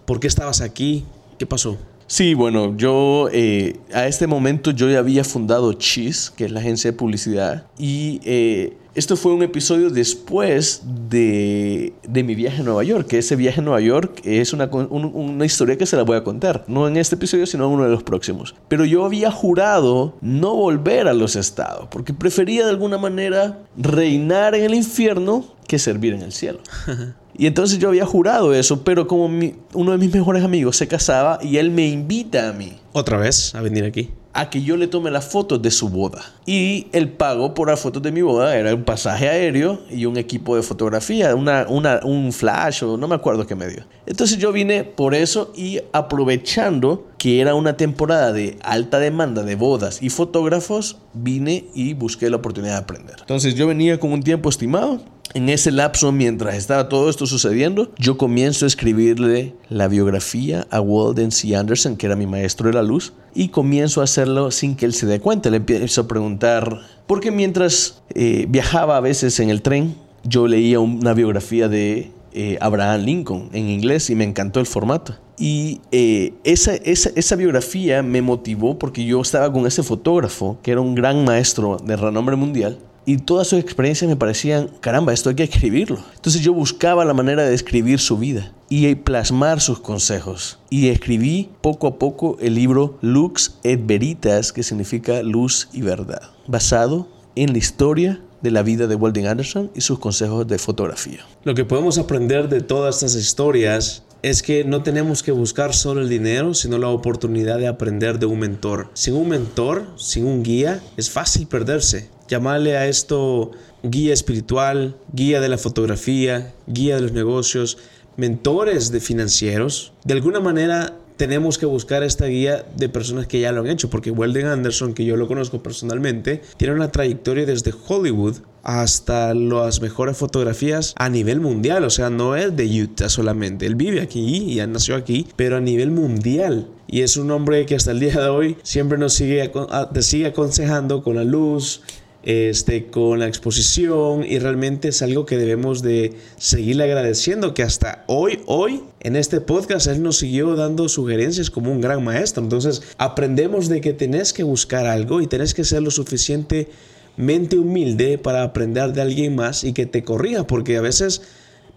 ¿Por 0.08 0.20
qué 0.20 0.26
estabas 0.26 0.60
aquí? 0.62 1.06
¿Qué 1.38 1.46
pasó? 1.46 1.78
Sí, 2.08 2.34
bueno, 2.34 2.76
yo 2.78 3.30
eh, 3.32 3.76
a 3.94 4.08
este 4.08 4.26
momento 4.26 4.72
yo 4.72 4.90
ya 4.90 4.98
había 4.98 5.24
fundado 5.24 5.72
Cheese, 5.74 6.32
que 6.36 6.46
es 6.46 6.52
la 6.52 6.62
agencia 6.62 6.92
de 6.92 6.98
publicidad, 6.98 7.68
y 7.78 8.22
eh, 8.24 8.76
esto 8.94 9.16
fue 9.16 9.34
un 9.34 9.42
episodio 9.44 9.90
después 9.90 10.82
de, 11.10 11.94
de 12.08 12.24
mi 12.24 12.36
viaje 12.36 12.62
a 12.62 12.64
Nueva 12.64 12.84
York, 12.84 13.08
que 13.08 13.18
ese 13.20 13.36
viaje 13.36 13.62
a 13.62 13.64
Nueva 13.64 13.80
York 13.82 14.22
es 14.24 14.52
una, 14.54 14.66
un- 14.66 15.12
una 15.14 15.46
historia 15.46 15.78
que 15.78 15.86
se 15.86 15.96
la 15.96 16.04
voy 16.04 16.18
a 16.18 16.24
contar, 16.24 16.66
no 16.68 16.88
en 16.88 16.98
este 16.98 17.16
episodio, 17.16 17.46
sino 17.46 17.66
en 17.68 17.72
uno 17.72 17.84
de 17.86 17.90
los 17.92 18.04
próximos. 18.04 18.56
Pero 18.68 18.84
yo 18.86 19.06
había 19.06 19.32
jurado 19.32 20.16
no 20.22 20.56
volver 20.56 21.08
a 21.08 21.14
los 21.14 21.36
estados, 21.36 21.88
porque 21.90 22.14
prefería 22.14 22.66
de 22.66 22.72
alguna 22.72 22.98
manera 22.98 23.60
reinar 23.78 24.56
en 24.56 24.64
el 24.66 24.74
infierno 24.76 25.46
que 25.68 25.80
servir 25.80 26.14
en 26.14 26.22
el 26.22 26.32
cielo. 26.32 26.60
Y 27.34 27.48
entonces 27.48 27.80
yo 27.80 27.88
había 27.88 28.06
jurado 28.06 28.54
eso, 28.54 28.84
pero 28.84 29.08
como 29.08 29.30
mi- 29.30 29.56
uno 29.74 29.94
de 29.94 29.98
mis 29.98 30.14
mejores 30.14 30.44
amigos 30.44 30.76
se 30.76 30.88
casaba 30.90 31.40
y 31.42 31.58
él 31.58 31.72
me 31.72 31.88
invita 31.88 32.50
a 32.50 32.54
mí 32.54 32.74
Otra 32.92 33.18
vez 33.18 33.56
a 33.56 33.62
venir 33.62 33.86
aquí. 33.86 34.10
A 34.34 34.50
que 34.50 34.62
yo 34.64 34.78
le 34.78 34.88
tome 34.88 35.12
las 35.12 35.26
fotos 35.26 35.62
de 35.62 35.72
su 35.72 35.90
boda. 35.90 36.22
Y 36.46 36.88
el 36.94 37.10
pago 37.10 37.54
por 37.54 37.70
las 37.70 37.80
fotos 37.80 38.02
de 38.02 38.12
mi 38.12 38.22
boda 38.22 38.56
era 38.58 38.74
un 38.74 38.84
pasaje 38.84 39.28
aéreo 39.30 39.82
y 39.90 40.06
un 40.06 40.18
equipo 40.18 40.56
de 40.56 40.62
fotografía, 40.64 41.36
una, 41.36 41.66
una- 41.68 42.00
un 42.04 42.32
flash 42.32 42.84
o 42.84 42.98
no 42.98 43.08
me 43.08 43.16
acuerdo 43.16 43.46
qué 43.46 43.56
medio. 43.56 43.84
Entonces 44.06 44.38
yo 44.38 44.52
vine 44.52 44.84
por 44.84 45.14
eso 45.16 45.52
y 45.56 45.80
aprovechando 45.92 47.08
que 47.18 47.42
era 47.42 47.56
una 47.56 47.76
temporada 47.78 48.32
de 48.32 48.58
alta 48.64 49.00
demanda 49.00 49.44
de 49.44 49.56
bodas 49.56 50.02
y 50.02 50.10
fotógrafos, 50.10 50.98
vine 51.14 51.66
y 51.76 51.94
busqué 51.94 52.30
la 52.30 52.38
oportunidad 52.38 52.74
de 52.74 52.80
aprender. 52.80 53.16
Entonces 53.20 53.56
yo 53.56 53.68
venía 53.68 54.00
con 54.00 54.12
un 54.14 54.24
tiempo 54.24 54.50
estimado. 54.50 55.02
En 55.34 55.48
ese 55.48 55.72
lapso, 55.72 56.12
mientras 56.12 56.56
estaba 56.56 56.90
todo 56.90 57.10
esto 57.10 57.26
sucediendo, 57.26 57.92
yo 57.98 58.18
comienzo 58.18 58.66
a 58.66 58.68
escribirle 58.68 59.54
la 59.70 59.88
biografía 59.88 60.68
a 60.70 60.82
Walden 60.82 61.32
C. 61.32 61.56
Anderson, 61.56 61.96
que 61.96 62.06
era 62.06 62.18
mi 62.18 62.28
maestro 62.28 62.68
de 62.68 62.74
la 62.74 62.84
luz, 62.84 63.14
y 63.34 63.48
comienzo 63.48 64.02
a 64.02 64.04
hacerlo 64.04 64.52
sin 64.52 64.76
que 64.76 64.86
él 64.86 64.94
se 64.94 65.06
dé 65.06 65.22
cuenta. 65.22 65.50
Le 65.50 65.58
empiezo 65.58 66.02
a 66.02 66.08
preguntar, 66.08 66.82
porque 67.08 67.32
mientras 67.32 68.02
eh, 68.14 68.46
viajaba 68.50 68.98
a 68.98 69.00
veces 69.00 69.40
en 69.40 69.50
el 69.50 69.62
tren, 69.62 69.96
yo 70.26 70.48
leía 70.48 70.82
una 70.82 71.14
biografía 71.14 71.70
de 71.70 72.12
eh, 72.34 72.58
Abraham 72.60 73.02
Lincoln 73.02 73.50
en 73.54 73.70
inglés 73.70 74.10
y 74.10 74.16
me 74.16 74.26
encantó 74.26 74.60
el 74.60 74.66
formato. 74.66 75.16
Y 75.38 75.80
eh, 75.94 76.34
esa, 76.44 76.76
esa, 76.76 77.10
esa 77.16 77.36
biografía 77.38 78.04
me 78.04 78.22
motivó 78.22 78.78
porque 78.78 79.06
yo 79.06 79.22
estaba 79.22 79.52
con 79.52 79.66
ese 79.66 79.82
fotógrafo, 79.82 80.58
que 80.62 80.72
era 80.72 80.82
un 80.82 80.94
gran 80.94 81.24
maestro 81.24 81.78
de 81.78 81.96
renombre 81.96 82.36
mundial, 82.36 82.78
y 83.06 83.18
todas 83.18 83.48
sus 83.48 83.60
experiencias 83.60 84.10
me 84.10 84.16
parecían, 84.16 84.70
caramba, 84.80 85.14
esto 85.14 85.30
hay 85.30 85.36
que 85.36 85.44
escribirlo. 85.44 86.00
Entonces 86.16 86.42
yo 86.42 86.54
buscaba 86.54 87.06
la 87.06 87.14
manera 87.14 87.44
de 87.44 87.54
escribir 87.54 88.00
su 88.00 88.18
vida 88.18 88.52
y 88.70 88.94
plasmar 88.96 89.60
sus 89.60 89.80
consejos. 89.80 90.60
Y 90.70 90.90
escribí 90.90 91.50
poco 91.62 91.88
a 91.88 91.98
poco 91.98 92.38
el 92.40 92.56
libro 92.56 92.98
Lux 93.02 93.58
et 93.64 93.86
Veritas, 93.86 94.54
que 94.54 94.64
significa 94.64 95.24
luz 95.24 95.70
y 95.74 95.82
verdad, 95.82 96.22
basado 96.48 97.08
en 97.36 97.54
la 97.54 97.58
historia 97.58 98.22
de 98.42 98.52
la 98.52 98.64
vida 98.64 98.88
de 98.88 98.96
Walden 98.96 99.28
Anderson 99.28 99.72
y 99.76 99.82
sus 99.82 100.00
consejos 100.00 100.48
de 100.48 100.58
fotografía. 100.58 101.26
Lo 101.44 101.54
que 101.54 101.66
podemos 101.66 101.98
aprender 101.98 102.50
de 102.50 102.62
todas 102.62 102.96
estas 102.96 103.16
historias 103.16 104.04
es 104.24 104.44
que 104.44 104.64
no 104.64 104.84
tenemos 104.84 105.24
que 105.24 105.32
buscar 105.32 105.74
solo 105.74 106.02
el 106.02 106.10
dinero, 106.10 106.54
sino 106.54 106.78
la 106.78 106.90
oportunidad 106.90 107.58
de 107.58 107.68
aprender 107.68 108.20
de 108.20 108.28
un 108.28 108.40
mentor. 108.40 108.90
Sin 108.94 109.16
un 109.16 109.30
mentor, 109.30 109.88
sin 109.98 110.26
un 110.26 110.44
guía, 110.44 110.82
es 110.98 111.10
fácil 111.10 111.48
perderse. 111.48 112.10
Llamarle 112.32 112.78
a 112.78 112.88
esto 112.88 113.52
guía 113.84 114.14
espiritual, 114.14 114.96
guía 115.12 115.42
de 115.42 115.50
la 115.50 115.58
fotografía, 115.58 116.54
guía 116.66 116.96
de 116.96 117.02
los 117.02 117.12
negocios, 117.12 117.78
mentores 118.16 118.90
de 118.90 119.02
financieros. 119.02 119.92
De 120.06 120.14
alguna 120.14 120.40
manera 120.40 120.94
tenemos 121.18 121.58
que 121.58 121.66
buscar 121.66 122.04
esta 122.04 122.28
guía 122.28 122.66
de 122.78 122.88
personas 122.88 123.28
que 123.28 123.42
ya 123.42 123.52
lo 123.52 123.60
han 123.60 123.68
hecho, 123.68 123.90
porque 123.90 124.12
Weldon 124.12 124.46
Anderson, 124.46 124.94
que 124.94 125.04
yo 125.04 125.18
lo 125.18 125.28
conozco 125.28 125.62
personalmente, 125.62 126.42
tiene 126.56 126.74
una 126.74 126.90
trayectoria 126.90 127.46
desde 127.46 127.74
Hollywood 127.86 128.38
hasta 128.64 129.34
las 129.34 129.82
mejores 129.82 130.16
fotografías 130.16 130.94
a 130.98 131.10
nivel 131.10 131.42
mundial, 131.42 131.84
o 131.84 131.90
sea, 131.90 132.10
no 132.10 132.36
es 132.38 132.56
de 132.56 132.84
Utah 132.84 133.10
solamente, 133.10 133.66
él 133.66 133.76
vive 133.76 134.02
aquí 134.02 134.58
y 134.58 134.66
nació 134.68 134.96
aquí, 134.96 135.28
pero 135.36 135.58
a 135.58 135.62
nivel 135.62 135.92
mundial. 135.92 136.70
Y 136.88 137.02
es 137.02 137.18
un 137.18 137.30
hombre 137.32 137.66
que 137.66 137.76
hasta 137.76 137.92
el 137.92 138.00
día 138.00 138.20
de 138.20 138.30
hoy 138.30 138.58
siempre 138.64 138.98
nos 138.98 139.14
sigue, 139.14 139.52
te 139.94 140.02
sigue 140.02 140.28
aconsejando 140.28 141.04
con 141.04 141.16
la 141.16 141.24
luz, 141.24 141.82
este, 142.24 142.88
con 142.88 143.20
la 143.20 143.28
exposición 143.28 144.24
y 144.24 144.38
realmente 144.40 144.90
es 144.90 145.02
algo 145.02 145.26
que 145.26 145.38
debemos 145.38 145.82
de 145.82 146.14
seguirle 146.38 146.84
agradeciendo 146.84 147.54
que 147.54 147.64
hasta 147.64 148.04
hoy, 148.08 148.42
hoy, 148.46 148.84
en 149.00 149.16
este 149.16 149.42
podcast 149.42 149.88
él 149.88 150.04
nos 150.04 150.18
siguió 150.18 150.56
dando 150.56 150.88
sugerencias 150.88 151.50
como 151.50 151.72
un 151.72 151.82
gran 151.82 152.04
maestro. 152.04 152.44
Entonces 152.44 152.84
aprendemos 152.98 153.70
de 153.70 153.82
que 153.82 153.94
tenés 153.94 154.34
que 154.34 154.44
buscar 154.44 154.86
algo 154.86 155.22
y 155.22 155.28
tenés 155.28 155.54
que 155.54 155.64
ser 155.64 155.82
lo 155.82 155.92
suficientemente 155.92 157.58
humilde 157.58 158.18
para 158.18 158.44
aprender 158.44 158.94
de 158.94 159.02
alguien 159.02 159.36
más 159.36 159.64
y 159.64 159.74
que 159.74 159.86
te 159.86 160.04
corrija, 160.04 160.46
porque 160.46 160.78
a 160.78 160.82
veces 160.82 161.24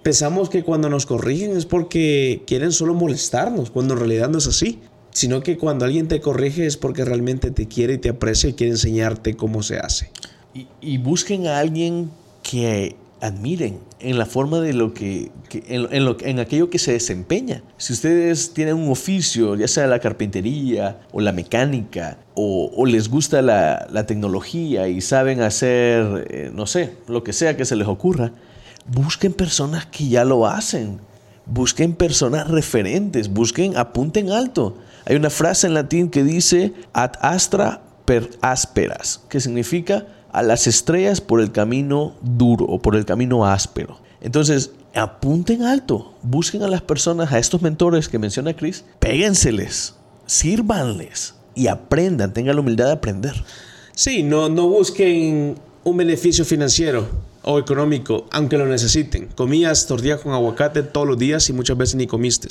pensamos 0.03 0.51
que 0.51 0.63
cuando 0.63 0.91
nos 0.91 1.07
corrigen 1.07 1.57
es 1.57 1.65
porque 1.65 2.43
quieren 2.47 2.73
solo 2.73 2.93
molestarnos, 2.93 3.71
cuando 3.71 3.95
en 3.95 4.01
realidad 4.01 4.29
no 4.29 4.39
es 4.39 4.47
así 4.47 4.81
sino 5.15 5.43
que 5.43 5.57
cuando 5.57 5.85
alguien 5.85 6.09
te 6.09 6.21
corrige 6.21 6.67
es 6.67 6.77
porque 6.77 7.05
realmente 7.05 7.53
te 7.53 7.69
quiere 7.69 7.95
y 7.95 7.99
te 7.99 8.09
aprecia 8.09 8.51
y 8.51 8.55
quiere 8.55 8.73
enseñarte 8.73 9.37
cómo 9.37 9.63
se 9.63 9.79
hace. 9.79 10.11
Y, 10.81 10.99
busquen 10.99 11.47
a 11.49 11.59
alguien 11.59 12.11
que 12.43 12.95
admiren 13.21 13.81
en 14.01 14.19
la 14.19 14.27
forma 14.27 14.61
de 14.61 14.73
lo 14.73 14.93
que, 14.95 15.31
en, 15.67 15.89
en 15.93 16.05
lo- 16.05 16.17
en 16.21 16.39
aquello 16.39 16.71
que 16.71 16.79
se 16.79 16.93
desempeña. 16.93 17.63
Si 17.79 17.93
ustedes 17.93 18.53
tienen 18.55 18.77
un 18.77 18.91
oficio, 18.91 19.57
ya 19.57 19.67
sea 19.67 19.87
la 19.87 19.99
carpintería 19.99 21.01
o 21.13 21.21
la 21.21 21.33
mecánica, 21.33 22.19
o, 22.35 22.71
o 22.77 22.87
les 22.87 23.09
gusta 23.09 23.43
la, 23.43 23.87
la 23.91 24.07
tecnología 24.07 24.87
y 24.89 25.01
saben 25.01 25.41
hacer, 25.41 26.27
eh, 26.31 26.51
no 26.55 26.67
sé, 26.67 26.93
lo 27.09 27.25
que 27.25 27.33
sea 27.33 27.57
que 27.57 27.65
se 27.65 27.77
les 27.77 27.89
ocurra, 27.89 28.33
busquen 28.87 29.33
personas 29.33 29.87
que 29.87 30.07
ya 30.09 30.25
lo 30.25 30.47
hacen. 30.47 31.01
Busquen 31.47 31.95
personas 31.95 32.49
referentes, 32.49 33.29
busquen, 33.29 33.77
apunten 33.77 34.31
alto. 34.31 34.79
Hay 35.05 35.17
una 35.17 35.29
frase 35.31 35.67
en 35.67 35.75
latín 35.75 36.09
que 36.09 36.25
dice 36.25 36.73
ad 36.95 37.13
astra 37.21 37.83
per 38.07 38.31
asperas, 38.41 39.21
que 39.29 39.41
significa 39.41 40.07
a 40.35 40.43
las 40.43 40.67
estrellas 40.67 41.21
por 41.21 41.41
el 41.41 41.53
camino 41.53 42.17
duro 42.21 42.65
o 42.65 42.83
por 42.83 42.97
el 42.97 43.05
camino 43.05 43.47
áspero. 43.47 44.01
Entonces, 44.21 44.73
apunten 44.93 45.63
alto, 45.63 46.13
busquen 46.23 46.65
a 46.65 46.69
las 46.69 46.83
personas, 46.83 47.33
a 47.33 47.39
estos 47.39 47.63
mentores 47.63 48.09
que 48.09 48.19
menciona 48.19 48.57
Chris, 48.57 48.85
péguenseles, 48.99 49.95
sírvanles 50.27 51.37
y 51.55 51.69
aprendan, 51.69 52.33
tengan 52.33 52.57
la 52.57 52.63
humildad 52.63 52.87
de 52.87 52.93
aprender. 52.93 53.45
Sí, 53.95 54.25
no, 54.25 54.49
no 54.49 54.69
busquen 54.69 55.55
un 55.85 55.97
beneficio 55.97 56.45
financiero 56.45 57.07
o 57.43 57.61
económico, 57.61 58.27
aunque 58.33 58.59
lo 58.59 58.67
necesiten. 58.67 59.29
Comías 59.37 59.87
tortilla 59.87 60.19
con 60.19 60.33
aguacate 60.33 60.83
todos 60.83 61.07
los 61.07 61.17
días 61.17 61.49
y 61.49 61.53
muchas 61.53 61.77
veces 61.77 61.95
ni 61.95 62.09
comiste. 62.09 62.49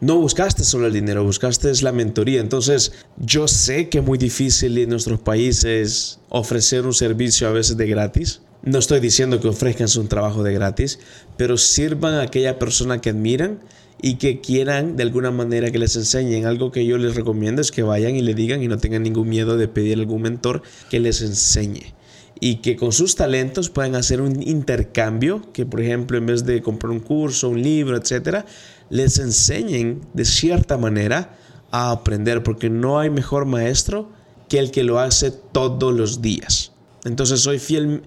No 0.00 0.18
buscaste 0.18 0.62
solo 0.62 0.88
el 0.88 0.92
dinero, 0.92 1.24
buscaste 1.24 1.72
la 1.80 1.90
mentoría. 1.90 2.42
Entonces, 2.42 2.92
yo 3.16 3.48
sé 3.48 3.88
que 3.88 3.98
es 3.98 4.04
muy 4.04 4.18
difícil 4.18 4.76
en 4.76 4.90
nuestros 4.90 5.20
países 5.20 6.18
ofrecer 6.28 6.84
un 6.84 6.92
servicio 6.92 7.48
a 7.48 7.52
veces 7.52 7.78
de 7.78 7.86
gratis. 7.86 8.42
No 8.62 8.78
estoy 8.78 9.00
diciendo 9.00 9.40
que 9.40 9.48
ofrezcan 9.48 9.88
un 9.98 10.08
trabajo 10.08 10.42
de 10.42 10.52
gratis, 10.52 10.98
pero 11.38 11.56
sirvan 11.56 12.14
a 12.14 12.22
aquella 12.22 12.58
persona 12.58 13.00
que 13.00 13.08
admiran 13.08 13.60
y 14.02 14.16
que 14.16 14.42
quieran 14.42 14.96
de 14.96 15.02
alguna 15.02 15.30
manera 15.30 15.70
que 15.70 15.78
les 15.78 15.96
enseñen. 15.96 16.44
Algo 16.44 16.72
que 16.72 16.84
yo 16.84 16.98
les 16.98 17.14
recomiendo 17.14 17.62
es 17.62 17.70
que 17.70 17.82
vayan 17.82 18.16
y 18.16 18.20
le 18.20 18.34
digan 18.34 18.62
y 18.62 18.68
no 18.68 18.76
tengan 18.76 19.02
ningún 19.02 19.30
miedo 19.30 19.56
de 19.56 19.66
pedir 19.66 19.96
a 19.96 20.00
algún 20.00 20.20
mentor 20.20 20.60
que 20.90 21.00
les 21.00 21.22
enseñe 21.22 21.94
y 22.40 22.56
que 22.56 22.76
con 22.76 22.92
sus 22.92 23.16
talentos 23.16 23.70
puedan 23.70 23.94
hacer 23.94 24.20
un 24.20 24.42
intercambio, 24.42 25.42
que 25.52 25.64
por 25.64 25.80
ejemplo 25.80 26.18
en 26.18 26.26
vez 26.26 26.44
de 26.44 26.60
comprar 26.60 26.90
un 26.90 27.00
curso, 27.00 27.48
un 27.48 27.62
libro, 27.62 27.96
etcétera, 27.96 28.44
les 28.90 29.18
enseñen 29.18 30.02
de 30.14 30.24
cierta 30.24 30.76
manera 30.76 31.36
a 31.70 31.90
aprender, 31.90 32.42
porque 32.42 32.70
no 32.70 32.98
hay 32.98 33.10
mejor 33.10 33.46
maestro 33.46 34.10
que 34.48 34.58
el 34.58 34.70
que 34.70 34.84
lo 34.84 34.98
hace 34.98 35.30
todos 35.30 35.94
los 35.94 36.22
días. 36.22 36.72
Entonces 37.04 37.40
soy 37.40 37.58
fiel, 37.58 38.02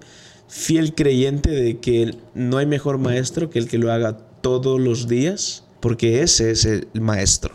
fiel 0.48 0.94
creyente 0.94 1.50
de 1.50 1.78
que 1.78 2.16
no 2.34 2.58
hay 2.58 2.66
mejor 2.66 2.98
maestro 2.98 3.50
que 3.50 3.58
el 3.58 3.68
que 3.68 3.78
lo 3.78 3.92
haga 3.92 4.18
todos 4.40 4.80
los 4.80 5.08
días, 5.08 5.64
porque 5.80 6.22
ese 6.22 6.50
es 6.50 6.64
el 6.64 6.88
maestro, 6.94 7.54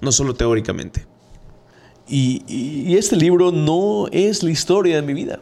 no 0.00 0.12
solo 0.12 0.34
teóricamente. 0.34 1.06
Y, 2.08 2.96
este 2.96 3.16
libro 3.16 3.52
no 3.52 4.08
es 4.12 4.42
la 4.42 4.50
historia 4.50 4.96
de 4.96 5.02
mi 5.02 5.12
vida, 5.12 5.40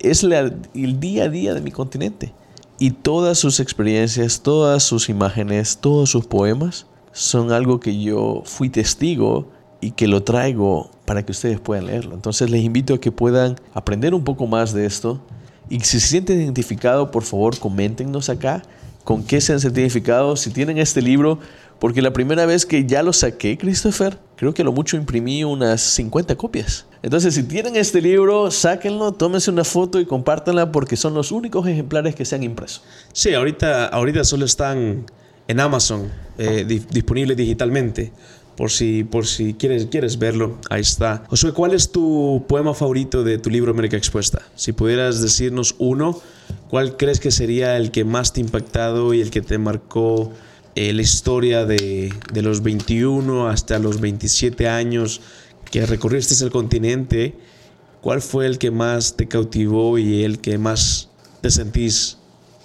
es 0.00 0.24
el 0.24 1.00
día 1.00 1.24
a 1.24 1.28
día 1.28 1.54
de 1.54 1.60
mi 1.60 1.70
continente. 1.70 2.32
Y 2.78 2.92
todas 2.92 3.38
sus 3.38 3.58
experiencias, 3.58 4.40
todas 4.42 4.84
sus 4.84 5.08
imágenes, 5.08 5.78
todos 5.78 6.10
sus 6.10 6.26
poemas 6.26 6.86
son 7.12 7.50
algo 7.50 7.80
que 7.80 8.00
yo 8.00 8.42
fui 8.44 8.68
testigo 8.68 9.48
y 9.80 9.92
que 9.92 10.06
lo 10.06 10.22
traigo 10.22 10.90
para 11.04 11.24
que 11.24 11.32
ustedes 11.32 11.58
puedan 11.58 11.86
leerlo. 11.86 12.14
Entonces 12.14 12.50
les 12.50 12.62
invito 12.62 12.94
a 12.94 13.00
que 13.00 13.10
puedan 13.10 13.56
aprender 13.74 14.14
un 14.14 14.22
poco 14.22 14.46
más 14.46 14.72
de 14.72 14.86
esto. 14.86 15.20
Y 15.68 15.80
si 15.80 15.98
se 15.98 16.08
sienten 16.08 16.40
identificados, 16.40 17.10
por 17.10 17.24
favor, 17.24 17.58
coméntenos 17.58 18.28
acá 18.28 18.62
con 19.02 19.24
qué 19.24 19.40
se 19.40 19.54
han 19.54 19.60
sentido 19.60 19.80
identificados, 19.80 20.40
si 20.40 20.50
tienen 20.50 20.78
este 20.78 21.00
libro, 21.00 21.38
porque 21.80 22.02
la 22.02 22.12
primera 22.12 22.44
vez 22.46 22.66
que 22.66 22.84
ya 22.86 23.02
lo 23.02 23.12
saqué, 23.12 23.56
Christopher, 23.58 24.18
creo 24.36 24.52
que 24.54 24.62
a 24.62 24.64
lo 24.64 24.72
mucho 24.72 24.96
imprimí 24.96 25.44
unas 25.44 25.80
50 25.80 26.34
copias. 26.36 26.86
Entonces, 27.02 27.34
si 27.34 27.44
tienen 27.44 27.76
este 27.76 28.02
libro, 28.02 28.50
sáquenlo, 28.50 29.12
tómense 29.12 29.50
una 29.50 29.64
foto 29.64 30.00
y 30.00 30.06
compártanla 30.06 30.72
porque 30.72 30.96
son 30.96 31.14
los 31.14 31.30
únicos 31.30 31.66
ejemplares 31.66 32.14
que 32.14 32.24
se 32.24 32.34
han 32.34 32.42
impreso. 32.42 32.82
Sí, 33.12 33.32
ahorita, 33.34 33.86
ahorita 33.86 34.24
solo 34.24 34.44
están 34.44 35.06
en 35.46 35.60
Amazon, 35.60 36.10
eh, 36.38 36.64
di- 36.66 36.82
disponibles 36.90 37.36
digitalmente. 37.36 38.12
Por 38.56 38.72
si, 38.72 39.04
por 39.04 39.24
si 39.24 39.54
quieres, 39.54 39.86
quieres 39.86 40.18
verlo, 40.18 40.58
ahí 40.68 40.80
está. 40.80 41.22
Josué, 41.28 41.52
¿cuál 41.52 41.74
es 41.74 41.92
tu 41.92 42.44
poema 42.48 42.74
favorito 42.74 43.22
de 43.22 43.38
tu 43.38 43.50
libro 43.50 43.70
América 43.70 43.96
Expuesta? 43.96 44.42
Si 44.56 44.72
pudieras 44.72 45.22
decirnos 45.22 45.76
uno, 45.78 46.20
¿cuál 46.68 46.96
crees 46.96 47.20
que 47.20 47.30
sería 47.30 47.76
el 47.76 47.92
que 47.92 48.04
más 48.04 48.32
te 48.32 48.40
ha 48.40 48.44
impactado 48.44 49.14
y 49.14 49.20
el 49.20 49.30
que 49.30 49.42
te 49.42 49.58
marcó 49.58 50.32
eh, 50.80 50.92
la 50.92 51.02
historia 51.02 51.64
de, 51.64 52.14
de 52.32 52.42
los 52.42 52.62
21 52.62 53.48
hasta 53.48 53.80
los 53.80 54.00
27 54.00 54.68
años 54.68 55.20
que 55.72 55.84
recorriste 55.84 56.44
el 56.44 56.52
continente? 56.52 57.34
¿Cuál 58.00 58.22
fue 58.22 58.46
el 58.46 58.58
que 58.58 58.70
más 58.70 59.16
te 59.16 59.26
cautivó 59.26 59.98
y 59.98 60.22
el 60.22 60.38
que 60.38 60.56
más 60.56 61.08
te 61.40 61.50
sentís 61.50 62.18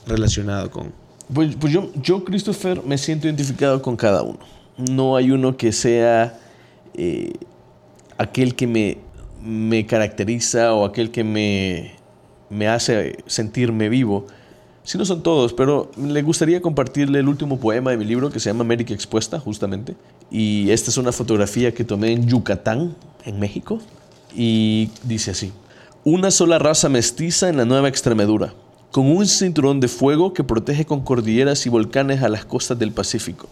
relacionado 0.06 0.70
con? 0.70 0.94
Pues, 1.34 1.56
pues 1.56 1.74
yo, 1.74 1.92
yo, 1.96 2.24
Christopher, 2.24 2.84
me 2.86 3.00
siento 3.00 3.26
identificado 3.26 3.82
con 3.82 3.96
cada 3.96 4.22
uno. 4.22 4.38
No 4.78 5.16
hay 5.16 5.32
uno 5.32 5.58
que 5.58 5.72
sea 5.72 6.40
eh, 6.94 7.34
aquel 8.20 8.54
que 8.54 8.68
me, 8.68 9.00
me 9.44 9.88
caracteriza 9.88 10.76
o 10.76 10.86
aquel 10.86 11.10
que 11.10 11.24
me, 11.24 11.96
me 12.52 12.68
hace 12.68 13.18
sentirme 13.26 13.90
vivo. 13.90 14.28
Sí, 14.84 14.98
no 14.98 15.06
son 15.06 15.24
todos, 15.24 15.54
pero 15.54 15.90
le 15.98 16.22
gustaría 16.22 16.62
compartirle 16.62 17.20
el 17.20 17.30
último 17.30 17.58
poema 17.58 17.92
de 17.92 17.98
mi 17.98 18.04
libro 18.04 18.30
que 18.30 18.42
se 18.42 18.50
llama 18.50 18.62
América 18.62 18.94
Expuesta, 18.94 19.40
justamente. 19.40 19.96
Y 20.30 20.70
esta 20.72 20.90
es 20.90 20.98
una 20.98 21.14
fotografía 21.14 21.74
que 21.74 21.86
tomé 21.86 22.12
en 22.12 22.28
Yucatán, 22.28 22.96
en 23.24 23.40
México. 23.40 23.80
Y 24.36 24.90
dice 25.04 25.32
así. 25.32 25.54
Una 26.04 26.32
sola 26.32 26.60
raza 26.60 26.90
mestiza 26.90 27.48
en 27.48 27.56
la 27.56 27.64
Nueva 27.64 27.88
Extremadura, 27.88 28.54
con 28.92 29.10
un 29.10 29.26
cinturón 29.26 29.80
de 29.80 29.88
fuego 29.88 30.34
que 30.34 30.44
protege 30.44 30.86
con 30.86 31.00
cordilleras 31.00 31.66
y 31.66 31.70
volcanes 31.70 32.22
a 32.22 32.28
las 32.28 32.44
costas 32.44 32.78
del 32.78 32.92
Pacífico. 32.92 33.48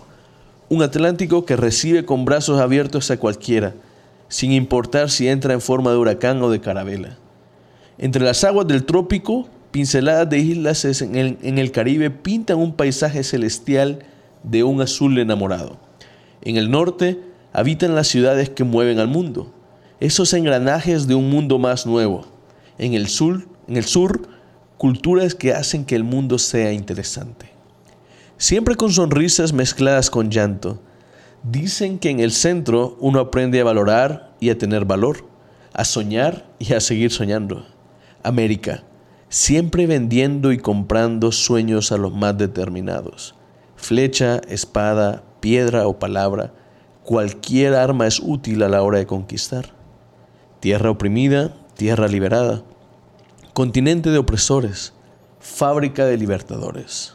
Un 0.68 0.84
Atlántico 0.84 1.46
que 1.46 1.56
recibe 1.56 2.04
con 2.04 2.26
brazos 2.26 2.60
abiertos 2.60 3.10
a 3.10 3.18
cualquiera, 3.18 3.74
sin 4.28 4.52
importar 4.52 5.10
si 5.10 5.30
entra 5.30 5.54
en 5.54 5.62
forma 5.62 5.92
de 5.92 5.98
huracán 5.98 6.42
o 6.42 6.50
de 6.50 6.60
carabela. 6.60 7.18
Entre 7.98 8.22
las 8.22 8.44
aguas 8.44 8.68
del 8.68 8.84
trópico, 8.84 9.48
pinceladas 9.72 10.30
de 10.30 10.40
islas 10.40 10.86
en 11.02 11.16
el, 11.16 11.38
en 11.42 11.58
el 11.58 11.72
Caribe 11.72 12.10
pintan 12.10 12.58
un 12.58 12.74
paisaje 12.74 13.24
celestial 13.24 14.00
de 14.44 14.64
un 14.64 14.82
azul 14.82 15.18
enamorado. 15.18 15.80
En 16.42 16.58
el 16.58 16.70
norte 16.70 17.20
habitan 17.54 17.96
las 17.96 18.08
ciudades 18.08 18.50
que 18.50 18.64
mueven 18.64 19.00
al 19.00 19.08
mundo, 19.08 19.54
esos 20.00 20.34
engranajes 20.34 21.08
de 21.08 21.16
un 21.16 21.30
mundo 21.30 21.60
más 21.60 21.86
nuevo. 21.86 22.26
En 22.78 22.94
el 22.94 23.08
sur, 23.08 23.48
en 23.68 23.78
el 23.78 23.86
sur, 23.86 24.28
culturas 24.78 25.36
que 25.36 25.54
hacen 25.54 25.86
que 25.86 25.96
el 25.96 26.04
mundo 26.04 26.40
sea 26.40 26.74
interesante. 26.74 27.52
Siempre 28.38 28.76
con 28.76 28.92
sonrisas 28.92 29.54
mezcladas 29.54 30.10
con 30.10 30.32
llanto. 30.32 30.82
Dicen 31.44 32.00
que 32.00 32.10
en 32.10 32.20
el 32.20 32.32
centro 32.32 32.98
uno 33.00 33.20
aprende 33.20 33.62
a 33.62 33.64
valorar 33.64 34.34
y 34.40 34.50
a 34.50 34.58
tener 34.58 34.86
valor, 34.86 35.28
a 35.74 35.86
soñar 35.86 36.48
y 36.58 36.74
a 36.74 36.80
seguir 36.80 37.12
soñando. 37.12 37.68
América, 38.24 38.84
siempre 39.32 39.88
vendiendo 39.88 40.52
y 40.52 40.58
comprando 40.58 41.32
sueños 41.32 41.94
a 41.94 41.98
los 41.98 42.14
más 42.14 42.38
determinados. 42.38 43.34
Flecha, 43.78 44.42
espada, 44.50 45.24
piedra 45.40 45.88
o 45.88 45.98
palabra, 45.98 46.54
cualquier 47.06 47.76
arma 47.76 48.08
es 48.08 48.20
útil 48.20 48.62
a 48.62 48.68
la 48.68 48.84
hora 48.84 48.98
de 48.98 49.08
conquistar. 49.08 49.70
Tierra 50.60 50.92
oprimida, 50.92 51.54
tierra 51.78 52.10
liberada. 52.10 52.62
Continente 53.54 54.10
de 54.10 54.18
opresores, 54.18 54.92
fábrica 55.40 56.06
de 56.06 56.18
libertadores. 56.18 57.14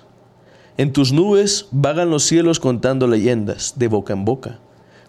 En 0.78 0.94
tus 0.94 1.12
nubes 1.12 1.68
vagan 1.70 2.08
los 2.08 2.24
cielos 2.24 2.60
contando 2.60 3.06
leyendas 3.06 3.74
de 3.76 3.88
boca 3.88 4.14
en 4.14 4.24
boca. 4.24 4.58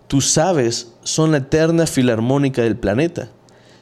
Tus 0.07 0.37
aves 0.37 0.93
son 1.03 1.31
la 1.31 1.37
eterna 1.37 1.87
filarmónica 1.87 2.63
del 2.63 2.75
planeta, 2.75 3.29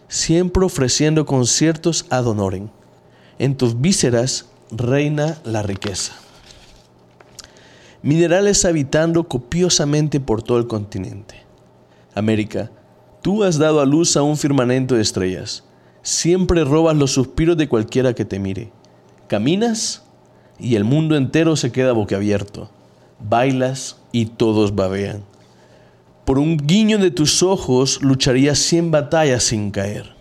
siempre 0.07 0.63
ofreciendo 0.63 1.25
conciertos 1.25 2.05
ad 2.11 2.27
honorem. 2.27 2.69
En 3.37 3.57
tus 3.57 3.81
vísceras 3.81 4.45
reina 4.71 5.39
la 5.43 5.61
riqueza. 5.61 6.13
Minerales 8.01 8.63
habitando 8.63 9.27
copiosamente 9.27 10.19
por 10.19 10.41
todo 10.41 10.57
el 10.57 10.67
continente. 10.67 11.35
América, 12.13 12.71
tú 13.21 13.43
has 13.43 13.57
dado 13.57 13.81
a 13.81 13.85
luz 13.85 14.15
a 14.15 14.21
un 14.21 14.37
firmamento 14.37 14.95
de 14.95 15.01
estrellas. 15.01 15.63
Siempre 16.01 16.63
robas 16.63 16.95
los 16.95 17.11
suspiros 17.11 17.57
de 17.57 17.67
cualquiera 17.67 18.13
que 18.13 18.23
te 18.23 18.39
mire. 18.39 18.71
Caminas 19.27 20.03
y 20.57 20.75
el 20.75 20.85
mundo 20.85 21.17
entero 21.17 21.57
se 21.57 21.71
queda 21.71 21.91
boquiabierto. 21.91 22.69
Bailas 23.19 23.97
y 24.11 24.27
todos 24.27 24.75
babean. 24.75 25.23
Por 26.23 26.39
un 26.39 26.55
guiño 26.57 26.99
de 26.99 27.11
tus 27.11 27.43
ojos 27.43 28.01
lucharías 28.01 28.59
cien 28.59 28.91
batallas 28.91 29.43
sin 29.43 29.71
caer. 29.71 30.15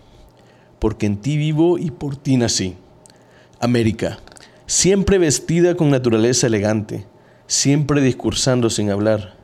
Porque 0.79 1.05
en 1.05 1.17
ti 1.17 1.37
vivo 1.37 1.77
y 1.77 1.91
por 1.91 2.17
ti 2.17 2.35
nací. 2.35 2.75
América, 3.59 4.19
siempre 4.65 5.17
vestida 5.17 5.75
con 5.75 5.89
naturaleza 5.89 6.47
elegante, 6.47 7.05
siempre 7.47 8.01
discursando 8.01 8.69
sin 8.69 8.89
hablar. 8.89 9.35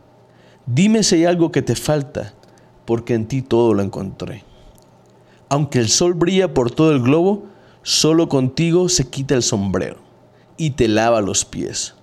Dime 0.66 1.04
si 1.04 1.16
hay 1.16 1.26
algo 1.26 1.52
que 1.52 1.62
te 1.62 1.76
falta, 1.76 2.34
porque 2.86 3.14
en 3.14 3.28
ti 3.28 3.42
todo 3.42 3.74
lo 3.74 3.82
encontré. 3.82 4.44
Aunque 5.50 5.80
el 5.80 5.90
sol 5.90 6.14
brilla 6.14 6.54
por 6.54 6.72
todo 6.72 6.92
el 6.92 7.02
globo, 7.02 7.46
solo 7.84 8.30
contigo 8.30 8.90
se 8.90 9.08
quita 9.10 9.36
el 9.36 9.44
sombrero 9.44 9.98
y 10.58 10.72
te 10.72 10.88
lava 10.88 11.22
los 11.22 11.46
pies. 11.46 11.96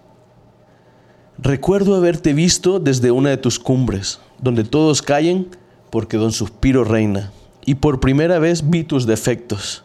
Recuerdo 1.39 1.95
haberte 1.95 2.33
visto 2.33 2.81
desde 2.81 3.11
una 3.11 3.31
de 3.31 3.37
tus 3.37 3.59
cumbres, 3.59 4.21
donde 4.41 4.65
todos 4.65 5.03
callen 5.03 5.49
porque 5.91 6.17
don 6.17 6.33
suspiro 6.33 6.85
reina, 6.85 7.33
y 7.65 7.77
por 7.77 8.01
primera 8.01 8.39
vez 8.39 8.69
vi 8.69 8.83
tus 8.85 9.07
defectos. 9.07 9.85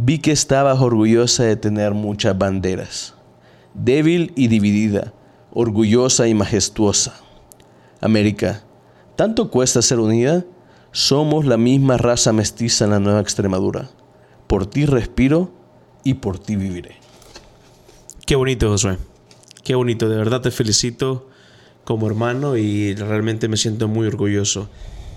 Vi 0.00 0.20
que 0.20 0.30
estabas 0.30 0.80
orgullosa 0.80 1.42
de 1.42 1.56
tener 1.56 1.92
muchas 1.92 2.38
banderas, 2.38 3.14
débil 3.74 4.32
y 4.36 4.46
dividida, 4.46 5.12
orgullosa 5.52 6.28
y 6.28 6.34
majestuosa. 6.34 7.20
América, 8.00 8.62
¿tanto 9.16 9.50
cuesta 9.50 9.82
ser 9.82 9.98
unida? 9.98 10.44
Somos 10.92 11.46
la 11.46 11.56
misma 11.56 11.96
raza 11.96 12.32
mestiza 12.32 12.84
en 12.84 12.92
la 12.92 13.00
Nueva 13.00 13.20
Extremadura. 13.20 13.90
Por 14.46 14.66
ti 14.66 14.86
respiro 14.86 15.50
y 16.04 16.14
por 16.14 16.38
ti 16.38 16.54
viviré. 16.54 16.94
Qué 18.24 18.36
bonito, 18.36 18.68
Josué. 18.68 18.98
Qué 19.64 19.74
bonito. 19.74 20.08
De 20.08 20.16
verdad 20.16 20.42
te 20.42 20.52
felicito 20.52 21.28
como 21.84 22.06
hermano 22.06 22.56
y 22.56 22.94
realmente 22.94 23.48
me 23.48 23.56
siento 23.56 23.88
muy 23.88 24.06
orgulloso. 24.06 24.68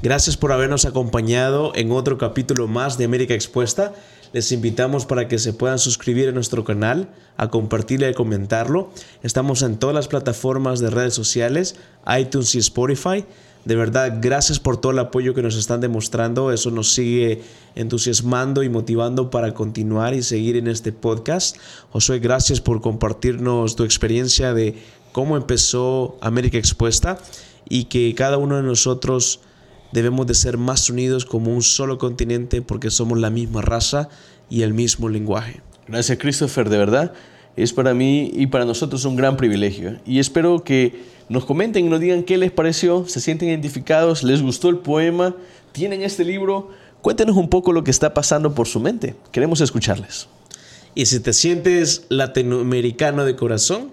Gracias 0.02 0.38
por 0.38 0.52
habernos 0.52 0.86
acompañado 0.86 1.72
en 1.76 1.92
otro 1.92 2.18
capítulo 2.18 2.68
más 2.68 2.98
de 2.98 3.06
América 3.06 3.36
Expuesta. 3.36 3.94
Les 4.34 4.52
invitamos 4.52 5.06
para 5.06 5.28
que 5.28 5.40
se 5.40 5.52
puedan 5.52 5.78
suscribir 5.78 6.30
a 6.30 6.32
nuestro 6.32 6.64
canal, 6.64 7.10
a 7.36 7.50
compartirlo 7.50 8.08
y 8.08 8.12
a 8.12 8.14
comentarlo. 8.14 8.90
Estamos 9.24 9.62
en 9.62 9.78
todas 9.78 9.94
las 9.94 10.08
plataformas 10.08 10.80
de 10.80 10.90
redes 10.90 11.14
sociales, 11.14 11.76
iTunes 12.18 12.56
y 12.56 12.60
Spotify. 12.60 13.26
De 13.66 13.76
verdad, 13.76 14.20
gracias 14.22 14.60
por 14.60 14.78
todo 14.78 14.94
el 14.94 15.00
apoyo 15.00 15.34
que 15.34 15.42
nos 15.42 15.56
están 15.56 15.82
demostrando. 15.82 16.52
Eso 16.52 16.72
nos 16.72 16.94
sigue 16.94 17.44
entusiasmando 17.76 18.64
y 18.64 18.70
motivando 18.70 19.30
para 19.30 19.54
continuar 19.54 20.14
y 20.14 20.24
seguir 20.24 20.56
en 20.56 20.68
este 20.68 20.92
podcast. 20.94 21.58
Josué, 21.92 22.20
gracias 22.20 22.62
por 22.62 22.82
compartirnos 22.82 23.76
tu 23.76 23.84
experiencia 23.84 24.54
de 24.54 24.76
cómo 25.12 25.36
empezó 25.36 26.18
América 26.22 26.58
Expuesta 26.58 27.20
y 27.68 27.86
que 27.86 28.16
cada 28.16 28.38
uno 28.38 28.56
de 28.56 28.64
nosotros 28.64 29.42
debemos 29.92 30.28
de 30.28 30.34
ser 30.34 30.58
más 30.58 30.90
unidos 30.90 31.26
como 31.26 31.54
un 31.54 31.62
solo 31.62 31.98
continente 31.98 32.62
porque 32.62 32.90
somos 32.90 33.20
la 33.20 33.30
misma 33.30 33.62
raza 33.62 34.10
y 34.50 34.64
el 34.64 34.74
mismo 34.74 35.10
lenguaje. 35.10 35.62
Gracias 35.88 36.18
Christopher, 36.18 36.70
de 36.70 36.78
verdad. 36.78 37.14
es 37.58 37.74
para 37.74 37.94
mí 37.94 38.32
y 38.34 38.48
para 38.48 38.66
nosotros 38.66 39.04
un 39.06 39.16
gran 39.16 39.36
privilegio. 39.36 40.00
Y 40.06 40.20
espero 40.20 40.64
que 40.64 41.04
nos 41.28 41.46
comenten 41.46 41.86
y 41.86 41.90
nos 41.90 42.00
digan 42.00 42.24
qué 42.24 42.38
les 42.38 42.52
pareció, 42.52 43.06
se 43.08 43.20
sienten 43.20 43.50
identificados, 43.50 44.24
les 44.24 44.42
gustó 44.42 44.70
el 44.70 44.78
poema, 44.78 45.36
tienen 45.72 46.02
este 46.02 46.24
libro. 46.24 46.70
Cuéntenos 47.02 47.36
un 47.36 47.50
poco 47.50 47.72
lo 47.74 47.84
que 47.84 47.92
está 47.92 48.14
pasando 48.14 48.54
por 48.54 48.68
su 48.68 48.80
mente. 48.80 49.16
Queremos 49.32 49.62
escucharles. 49.62 50.28
Y 50.94 51.06
si 51.06 51.20
te 51.20 51.34
sientes 51.34 52.06
latinoamericano 52.10 53.26
de 53.26 53.36
corazón, 53.36 53.92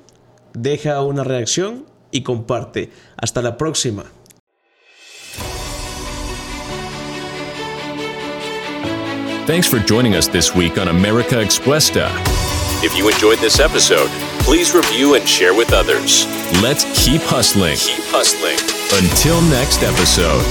deja 0.53 1.03
una 1.03 1.25
reacción 1.25 1.85
y 2.11 2.23
comparte. 2.23 2.91
Hasta 3.17 3.41
la 3.41 3.57
próxima. 3.57 4.05
Thanks 9.49 9.67
for 9.67 9.79
joining 9.79 10.15
us 10.15 10.29
this 10.29 10.55
week 10.55 10.77
on 10.77 10.89
America 10.89 11.37
Expuesta. 11.37 12.11
If 12.85 12.95
you 12.95 13.09
enjoyed 13.09 13.39
this 13.39 13.61
episode, 13.61 14.11
please 14.45 14.75
review 14.75 15.15
and 15.15 15.27
share 15.27 15.55
with 15.55 15.73
others. 15.73 16.27
Let's 16.61 16.85
keep 16.93 17.23
hustling. 17.23 17.79
Keep 17.79 18.05
hustling. 18.13 18.59
Until 19.03 19.41
next 19.49 19.83
episode. 19.83 20.45